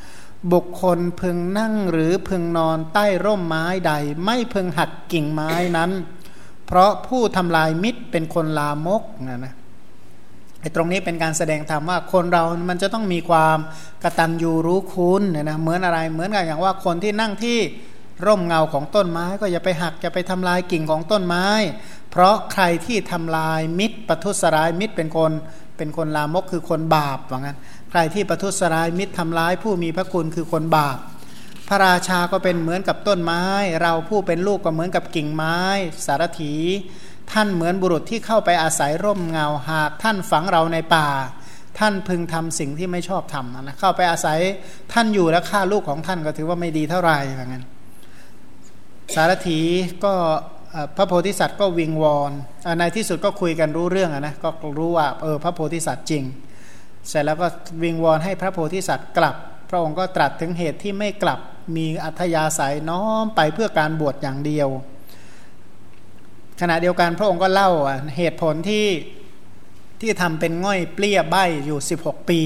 [0.00, 3.92] ำบุคคลพึงนั่งหรือพึงนอนใต้ร่มไม้ใด
[4.24, 5.90] ไม่พึงหักกิ่งไม้นั้น
[6.66, 9.54] เพราะผู้ทำลายมิตรเป็นคนลามกนะนะ
[10.60, 13.58] ไอ้ตรงนี้เป็นการแสดงธรรมว่าคนเรามันจะต้องมีความ
[14.02, 17.58] กระตัญญูรู้คุณเนี่ยนะเหมือนอะไรเหมือนกับอย่างว่าคนที่นั่งที่
[18.26, 21.46] ร่มเงาของต้นไม้ก็อย่าไปหักอย่าไปทำลายกิ่งของต้นไม้
[22.10, 25.32] เพราะใครที่ทำลายมิตรปัทุสร้ายมิตรเป็นคน
[25.78, 27.58] เป็นคนลามกคือคนบาปว่างั้น
[27.90, 30.98] ใครที่ประทุษร้ายมิตรทำร้ายผู้มีพระคุณคือคนบาป
[31.68, 33.42] พระราชาก็เป็นเหมือนกับต้นไม้
[33.82, 35.58] เราผู้เป็นลูกก็เหมือนกับกิ่งไม้
[36.06, 36.54] สารถี
[37.32, 41.08] ท่านเหมือนบุรุษที่เข้าไปอาศัยร่มเงาหาก ท่านฝังเราในป่า
[41.78, 44.38] ท่านพึงทำสิ่งที่ไม่ชอบทำนะเข้าไปอาศัย
[44.92, 47.64] ท่านอยู่แล้วฆ่าลูกของท่านก็ถือว่าไม่ดีเท่าไหร่อย่างนั้น
[49.14, 49.60] สารถี
[50.04, 50.14] ก็
[50.96, 52.32] พระโพธิสัตว์ก็วิงวอน
[52.78, 54.48] ในที่สุดก็คุยกันรู้เรื่องนะก็
[54.78, 56.24] รู้ว่าเออพระโพธิสัตว์จริง
[57.08, 57.46] เสร็จแล้วก็
[57.82, 59.36] วิงวอนให้พระโพธิสัตว์กลับ
[59.70, 61.40] พระองค์ก็ตรัสถึงเหตุที่ไม่กลับ
[61.76, 64.68] มีอัธยาศัยน้อมไปเพื่อการบวชอย่างเดียว
[66.60, 67.70] ขณะเดียวกันพระองค์ก็เล่า
[68.16, 68.86] เหตุผลที่
[70.00, 72.40] ที่ทำเป็นง่อยเปลี้ยใบอยู่ 16 ปี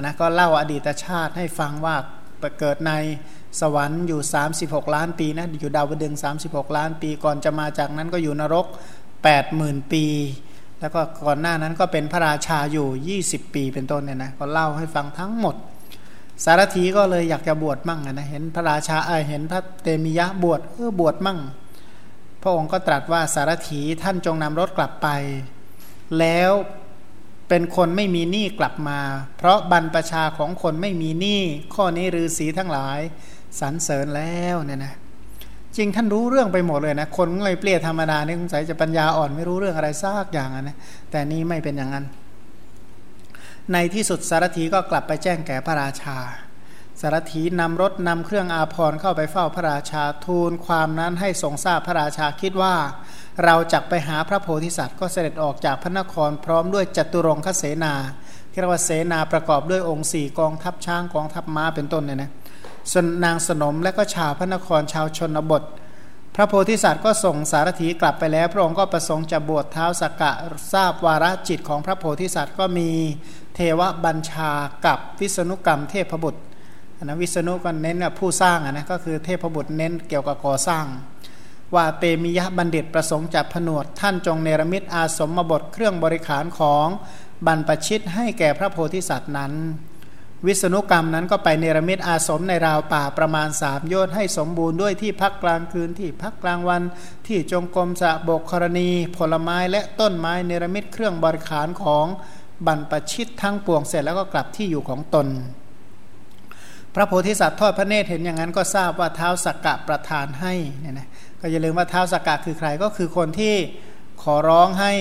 [0.00, 1.96] นะก็เล่าอดีตชาติให้ฟังว่า
[2.60, 2.92] เกิดใน
[3.60, 4.20] สวรรค์อยู่
[4.58, 8.66] 36 ล้านปีนะอยู่ดาวดึง 36 ล้านปีก่อนจะมาจากนั้นก็อยู่นรก
[9.28, 10.04] 80,000 ปี
[10.80, 15.56] แล้วก็ก่อนหน้านั้นก็เป็นพระราชาอยู่ 20 ปีเป็นต้นเนี่ยนะก็เล่าให้ฟังทั้งหมด
[16.44, 21.38] สารถีก็เลยอยากจะบวชมั่งนะเห็นพระราชาเออเห็นพระเตมียะบวชเออบวชมั่ง
[22.42, 25.08] พระองค์ก็ตรัสว่าสารถีท่านจงนำรถกลับไป
[26.18, 26.52] แล้ว
[27.48, 29.00] เป็นคนไม่มีหนี้กลับมา
[29.36, 31.40] เพราะบรรพชาของคนไม่มีหนี้
[31.74, 33.00] ข้อนี้ฤาษีทั้งหลาย
[33.60, 34.94] สรรเสริญแล้วเนี่ยนะ
[35.76, 40.76] จริงท่านรู้เรื่องไปหมดเลยนะคนเลยเปลี่ยธรรมดาเนี่ยสงสัยจะปัญญาอ่อนไม่รู้เรื่องอะไรซากอย่างนะ
[41.10, 42.06] แต่นี้ไม่เป็นอย่างนั้น
[43.72, 46.18] ในที่สุดสารถีก็กลับไปแจ้งแก่พระราชา
[47.00, 52.74] สารถีนำรถนำเครื่องอาภรณ์เข้าไปเฝ้าพระราชาทูลความนั้นให้ทรงทราบพระราชาคิดว่า
[53.44, 57.94] เราจักไปหาพระโพธิสัตว์ก็เสด็จออกจากพระนครพร้อมด้วยจตุรงคเสนา
[58.50, 62.30] เรียกว่าเสนาประกอบด้วยองค์สี่กองทัพช้างกองทัพม้าเป็นต้นเนี่ยนะ
[62.90, 65.62] ส่วนนางสนมและก็ชาวพระนครชาวชนบท
[66.34, 70.32] พระโพธิสัตว์ก็ส่งสารถีกลับไปแล้ว พระองค์ก็ประสงค์จะบวชเท้าสกกะ
[70.72, 72.90] ทราบวาระจิตของพระโพธิสัตว์ก็มี
[73.54, 74.50] เทวบัญชา
[74.86, 76.40] กับวิษณุกรรมเทพบุตร
[77.04, 80.84] นะวิษณุก็เน้นผู้สร้างนะก็คือเทพบุตรเน้นเกี่ยวกับก่อสร้าง
[81.74, 86.86] ว่าเตมิยะบัณฑิตประสงค์จะผนวดท่านจงเนรมิตอาสมบทเครื่องบริขารของ
[87.46, 89.52] บรรปชิตให้แก่พระโพธิสัตว์นั้น
[90.46, 96.82] วิษณุกรรมนั้นก็ไปเนรมิตอาสมในราวป่าประมาณสามโยชน์ให้สมบูรณ์ด้วยที่พักกลางคืนที่พักกลางวัน
[97.26, 102.06] ที่จงกรมสะบกกรณี ผลไม้และต้นไม้เนรมิตเครื่องบริขารของ
[102.66, 105.26] บรรปชิตทั้งปวงเสร็จแล้วก็กลับที่อยู่ของตน
[106.94, 111.08] พระโพธิสัตว์ทอดพระเนตรเห็นอย่างนั้นก็ทราบว่าเท้าสักกะประทานให้เนี่ยนะ
[111.40, 113.54] ก็อย่าลืมว่าเท้าสักกะคือใครก็คือคนที่
[114.22, 114.92] ขอร้องให้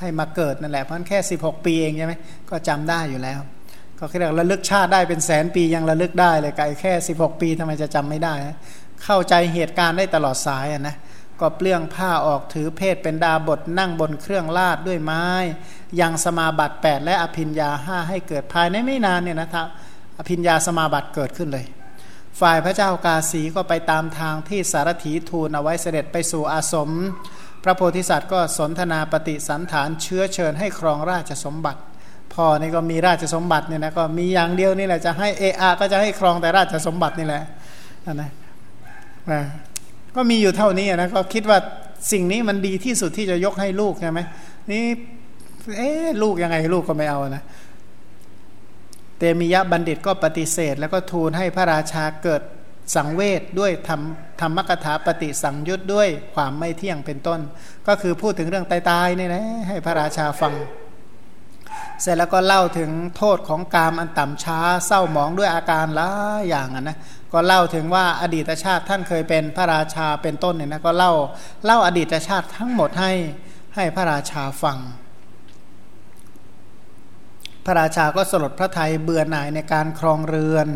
[0.00, 2.14] ให้มาเกิดนั่นแหละเพราะแค่ 16 ปีเองใช่ไหม
[2.50, 3.40] ก็จำได้อยู่แล้ว
[4.00, 8.34] ก็เรียกระลึกชาติได้เป็นแสนปียังระลึกได้เลยไกลแค่ 16 ปีทำไมจะจำไม่ได้
[9.04, 10.96] เข้าใจเหตุการณ์ได้ตลอดสายนะ
[11.40, 15.24] ก็เปลื้องผ้าออกถือเพศเป็นดาบทนั่งบนเครื่องลาดด้วยไม้
[16.00, 19.66] ยังสมาบัติ 8 และอภิญญาห้าให้เกิดภายในไม่นานเนี่ยนะครับ
[20.18, 21.66] อภิญญาสมาบัติเกิดขึ้นเลย
[22.40, 26.90] ฝ่ายพระเจ้ากาสีก็ไปตามทางที่สารถีทูลเอาไว้เสด็จไปสู่อาสม
[27.64, 31.80] พระโพธิสัตว์ก็สนทนาปฏิสันฐานเชื้อเชิญให้ครองราชสมบัติ
[32.40, 37.42] พ่อนี่ก็มีราชสมบัติเนี่ยนะก็มีอย่างเดียวนี่แหละจะให้เออาก็จะให้ครองแต่ราชสมบัตินี่แหละ
[38.06, 38.30] นะ
[39.32, 39.42] นะ
[40.16, 41.58] ก็มีอยู่เท่านี้นะก็คิดว่า
[42.12, 44.20] สิ่งนี้มันดีที่สุดที่จะยกให้ลูกใช่ไหม
[44.70, 44.84] นี่
[45.78, 45.90] เอ๊
[46.22, 47.42] ลูกยังไงลูกก็ไม่เอานะ
[49.18, 52.42] เตมียะบัณฑิตก็ปฏิเสธ แล้วก็ทูลให้พระราชาเกิด
[52.94, 54.00] สังเวชด้วยธรรม
[54.40, 57.40] ธรรมกถาปฏิสังยุตด้วยความไม่เที่ยงเป็นต้น
[57.88, 60.54] ก็คือพูดถึงเรื่องตายๆนี่นะให้พระราชาฟัง
[62.02, 66.10] เสร็จแล้วก็เล่าถึงโทษของกามอันต่ำช้าเศร้าหมองด้วยอาการหลา
[66.40, 66.98] ยอย่างนะ
[67.32, 71.12] ก็เล่าถึงว่าอดีตชาติท่านเคยเป็นพระราชาเป็นต้นเนี่ยนะก็เล่า
[71.64, 73.12] เล่าอดีตชาติทั้งหมดให้
[73.74, 74.78] ให้พระราชาฟัง
[77.66, 80.66] พระราชาก็สลดพระทัยเบื่อหน่ายในการครองเรือน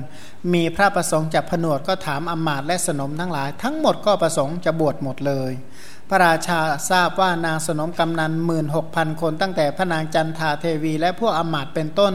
[0.54, 5.52] มีพระประสงค์จะผนวดก็ถามอมาตและสนมทั้งหลาย ทั้งหมดก็ประสงค์จะบวชหมดเลย
[6.10, 12.14] พระราชาทราบว่านางสนมกำนันหมื่นหกพันคนตั้งแต่พระนางจันทาเทวี และพวกอมาตเป็นต้น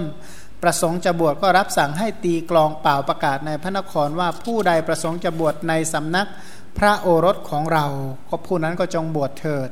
[0.64, 6.28] ประสงค์จะบวชก็รับสั่งให้ตีกลองเป่าประกาศในพระนครว่าผู้ใดประสงค์จะบวชในสำนัก
[6.78, 7.86] พระโอรสของเรา
[8.30, 9.70] ก็ผู้นั้นก็จงบวชเถิด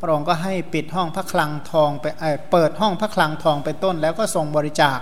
[0.00, 2.06] พระองค์ก็ให้ปิดห้องพระคลังทองไป
[2.52, 4.98] เปิดห้องพระคลังทองเป็นต้น แล้วก็ส่งบริจาค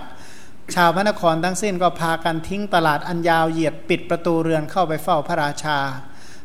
[0.75, 5.79] ชาวพระนครทั้งสิ้นก็พากันทิ้งตลาดอันยาวเหยียดปิดประตูเรือนเข้าไปเฝ้าพระราชา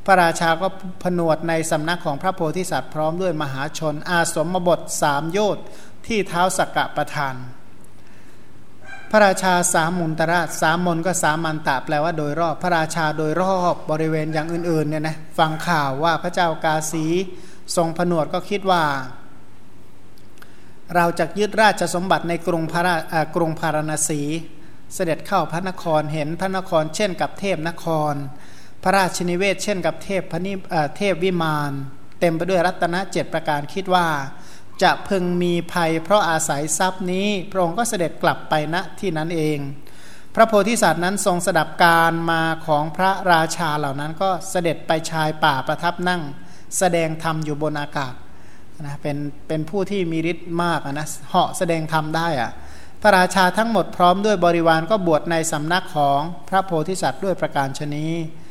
[0.06, 0.68] พระราชาก็
[1.02, 5.64] ผนวดในสำนักของพระโพธิสัตว์พร้อมด้วยมหาชน อาสมบทสามโยชน์
[6.06, 7.34] ที่เท้าสักกะประทาน
[9.10, 17.04] พระราชาสามมุนตราชสามมนก็สามันตะแปลว่าโดยรอบ พระราชาโดยรอบบริเวณอย่างอื่นๆเนี่ยนะฟังข่าวว่าพระเจ้ากาสี
[17.76, 18.82] ทรงผนวดก็คิดว่า
[20.96, 22.94] เราจะยึดราชสมบัติในกรุงพรา
[23.36, 24.20] กรุงพาราณสี
[24.94, 28.14] เสด็จเข้าพระนครเห็นพระนครเช่นกับเทพนคร
[28.82, 30.52] พระราชนิเวศเช่นกับเทพพนิ
[30.96, 31.72] เทพวิมาน
[32.20, 34.08] เต็มไปด้วยรัตนเจ็ดประการคิดว่า
[34.82, 39.58] จะพึงมีภัยเพราะอาศัยทรัพย์นี้ พระองค์ก็เสด็จกลับไปณที่นั้นเอง
[40.34, 46.22] พระโพธิสัตว์นั้นทรงสดับการมาของพระราชาเหล่านั้นก็เสด็จไปชายป่าประทับนั่ง
[46.78, 48.14] แสดงธรรมอยู่บนอากาศ
[48.80, 49.16] นะเป็น
[49.48, 52.50] เป็นผู้ที่มีฤทธิ์มากนะเหาะแสดงธรรมได้อะ
[53.02, 58.50] พระราชาทั้งหมดพร้อมด้วยบริวารก็บวชในสำนักของพระโพธิสัตว์ด้วยประการชนีอ่า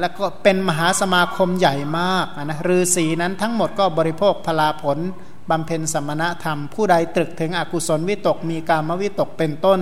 [0.00, 4.98] แล้วก็เป็นมหาสมาคมใหญ่มากนะฤาษีนั้นทั้งหมดก็บริโภคพลาผล
[5.50, 9.80] บำเพ็ญสมณธรรม ผู้ใดตรึกถึงอกุศลวิตกมีกามวิตกเป็นต้น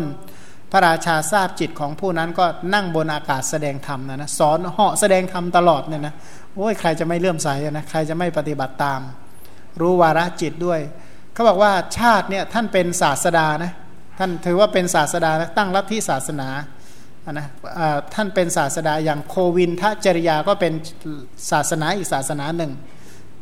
[0.72, 2.44] พระราชาทราบจิตของผู้นั้นก็
[2.74, 6.14] นั่งบนอากาศแสดงธรรมนะนะสอนเหาะแสดงธรรมตลอดเนี่ยนะ
[6.54, 9.00] โอ้ยใครจะไม่เลื่อมใสนะใครจะไม่ปฏิบัติตาม
[9.80, 10.80] รู้วาระจิตด้วย
[11.32, 13.72] เขาบอกว่าชาติเนี่ยท่านเป็นศาสดานะ
[14.18, 16.48] ท่านถือว่าเป็นศาสดานะตั้งลัทธิศาสนา
[17.32, 17.46] นะ
[18.14, 20.72] ท่านเป็นศาสดาอย่างโควินทจริยาก็เป็น
[21.50, 22.72] ศาสนาอีกศาสนาหนึ่ง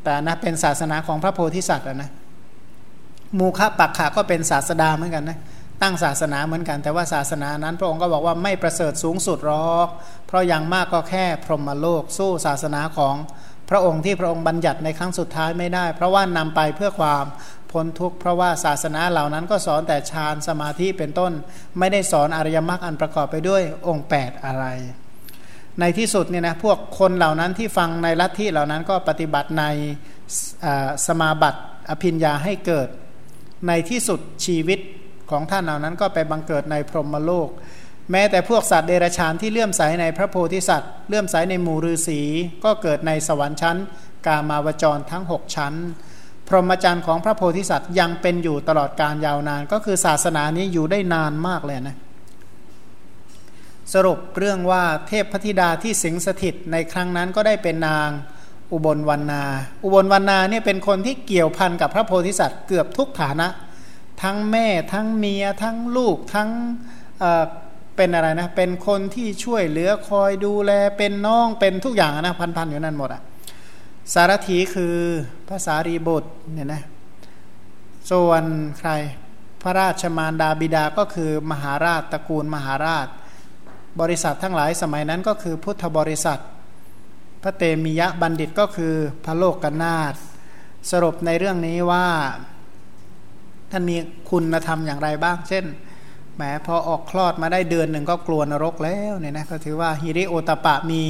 [0.04, 2.10] แต่นะเป็นศาสนาของพระโพธิสัตว์นะ
[3.38, 5.38] มูคะปักขะก็เป็นศาสดาเหมือนกันนะ
[5.82, 9.88] ตั้งศาสนาเหมือนกัน แต่ว่าศาสนานั้นพระองค์ก็บอกว่าไม่ประเสริฐสูงสุดหรอก
[10.26, 13.14] เพราะอย่างมากก็แค่พรหมโลกสู้ศาสนาของ
[13.70, 17.24] พระองค์ที่พระองค์บัญญัติในครั้งสุดท้ายไม่ได้ เพราะว่านำไปเพื่อความ
[17.74, 21.32] พ้นทุกข์เพราะว่าศาสนาเหล่านั้นก็สอนแต่ฌานสมาธิเป็นต้น
[21.78, 24.66] ไม่ได้สอนอริยมรรคอันประกอบไปด้วยองค์ 8 อะไร
[25.80, 29.64] ในที่สุดเนี่ยนะพวกคนเหล่านั้นที่ฟังในลัทธิเหล่านั้นก็ปฏิบัติใน
[31.06, 31.60] สมาบัติ
[31.90, 32.88] อภิญญาให้เกิด
[33.68, 34.78] ในที่สุดชีวิต
[35.30, 37.48] ของท่านเหล่านั้นก็ไปบังเกิดในพรหมโลก
[38.10, 42.20] แม้แต่พวกสัตว์เดรัจฉานที่เลื่อมใสในพระโพธิสัตว์เลื่อมใสในหมู่ฤาษี
[42.64, 43.76] ก็เกิดในสวรรค์ชั้น
[44.26, 45.74] กามาวจรทั้ง 6 ชั้น
[46.48, 51.96] พรหมจรรย์ของพระโพธิสัตว์ยังเป็นอยู่ตลอดการยาวนาน ก็คือศาสนานี้อยู่ได้นานมากเลยนะ
[53.94, 58.08] สรุปเรื่องว่าเทพพธิดาที่สิงสถิตในครั้งนั้นก็ได้เป็นนาง
[58.72, 59.44] อุบลวรรณา
[59.84, 63.48] อุบลวรรณาเนี่ยเป็นคนที่เกี่ยวพันกับพระโพธิสัตว์เกือบทุกฐานะ
[64.22, 66.48] ทั้งแม่ทั้งเมียทั้งลูกทั้ง
[67.96, 73.22] เป็นอะไรนะ เป็นคนที่ช่วยเหลือคอยดูแลเป็นน้องเป็นทุกอย่างนะพันๆอยู่นั่นหมดอะ
[74.12, 74.96] สารถีคือ
[75.48, 76.82] ภาษารีบุตรเนี่ยนะ
[78.10, 78.42] ส่วน
[78.78, 78.90] ใคร
[79.62, 83.08] พระราชมารดาบิดาก็คือมหาราชตระกูลมหาราช
[84.00, 86.40] บริษัททั้งหลายสมัยนั้นก็คือพุทธบริษัท
[87.42, 88.94] พระเตมียะบัณฑิตก็คือ
[89.24, 90.14] พระโลกกนาถ
[90.90, 92.06] สรุปในเรื่องนี้ว่า
[93.70, 93.96] ท่านมี
[94.30, 95.64] คุณธรรมอย่างไรบ้าง เช่น
[96.34, 101.02] แหมพอออกคลอดมาได้เดือนหนึ่งก็กลัวนรกแล้วเนี่ยนะก็ถือว่าฮิริโอตปะมี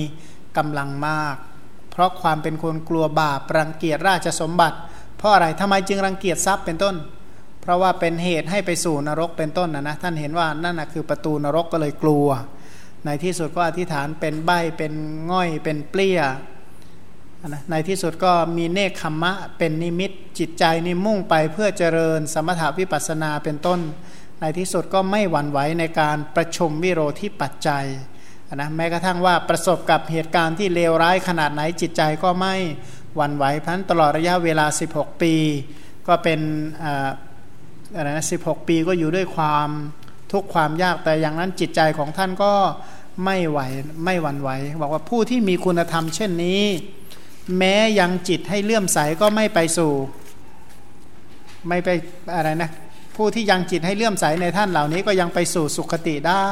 [0.57, 1.37] กำลังมาก
[1.95, 4.77] เพราะความเป็นคนกลัวบาปรังเกียจราชสมบัติ
[5.19, 6.95] เพราะอะไรทำไมจึงรังเกียจทรัพย์เป็นต้น
[7.61, 12.29] เพราะว่าเป็นเหตุให้ไปสู่นรกเป็นต้นนะนะท่านเห็นว่านั่นนะคือประตูนรกก็เลยกลัว
[13.07, 14.93] ในที่สุดก็อธิษฐานเป็นใบเป็น
[15.31, 16.21] ง่อยเป็นเปลี้ย
[17.47, 23.81] นะในที่สุดก็มีเนคขมะเป็นนิมิตจิตใจนี่มุ่งไปเพื่อเจริญสมถาวิปัสนาเป็นต้น
[24.41, 27.85] ในที่สุดก็ไม่หวั่นไหวในการประชุมวิโรธที่ปัจจัย
[28.55, 32.55] นะแม้กระทั่งว่าประสบกับเหตุการณ์ที่เลวร้ายขนาดไหนจิตใจก็ไม่
[33.17, 35.35] หวั่นไหวพันตลอดระยะเวลา 16 ปี
[36.09, 36.41] ก็เป็น
[37.95, 38.37] อะไรนะสิ
[38.69, 39.69] ปีก็อยู่ด้วยความ
[40.33, 42.53] ทุกความยากแต่อย่างนั้นจิตใจของท่านก็
[43.25, 43.61] ไม่ไหว
[44.05, 44.51] ไม่หวั่นไหว
[44.83, 46.63] บอกว่าผู้ที่มีคุณธรรมเช่นนี้
[47.59, 49.93] แม้ยังจิตให้เลื่อมใสก็ไม่ไปสู่
[51.69, 51.89] ไม่ไป
[52.37, 52.71] อะไรนะ
[53.17, 56.49] ผู้ที่ยังจิตให้เลื่อมใสในท่านเหล่านี้ก็ยังไปสู่สุขติได้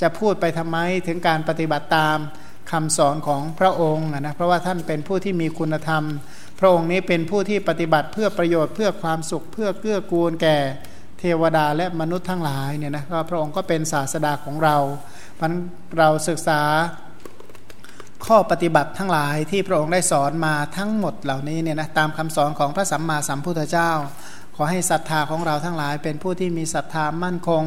[0.00, 2.18] จะพูดไปทำไมถึงการปฏิบัติตาม
[2.70, 6.04] คำสอนของพระองค์นะเพราะว่าท่านเป็นผู้ที่มีคุณธรรม
[6.58, 10.56] พระองค์นี้เป็นผู้ที่ปฏิบัติเพื่อประโยชน์เพื่อความสุขเพื่อเกื้อกูลแก่
[11.18, 14.76] เทวดาและมนุษย์ทั้งหลายเนี่ยนะก็พระองค์ก็เป็นศาสดาของเรา
[15.40, 15.52] พัน
[15.98, 16.62] เราศึกษา
[18.26, 23.90] ข้อปฏิบัติทั้งหลายที่พระองค์ได้สอนมาทั้งหมดเหล่านี้เนี่ยนะตามคำสอนของพระสัมมาสัมพุทธเจ้า
[24.62, 27.64] ขอให้ศรัทธาของเราทั้งหลาย เป็นผู้ที่มีศรัทธามั่นคง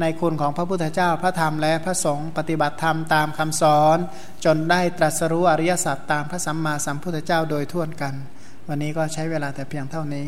[0.00, 3.98] ในคุณของพระพุทธเจ้าพระธรรมและพระสงฆ์ปฏิบัติธรรมตามคำสอน
[4.44, 8.14] จนได้ตรัสรู้อริยสัจตามพระสัมมาสัมพุทธเจ้าโดยทั่วกัน
[8.68, 10.26] วันนี้ก็ใช้เวลาแต่เพียงเท่านี้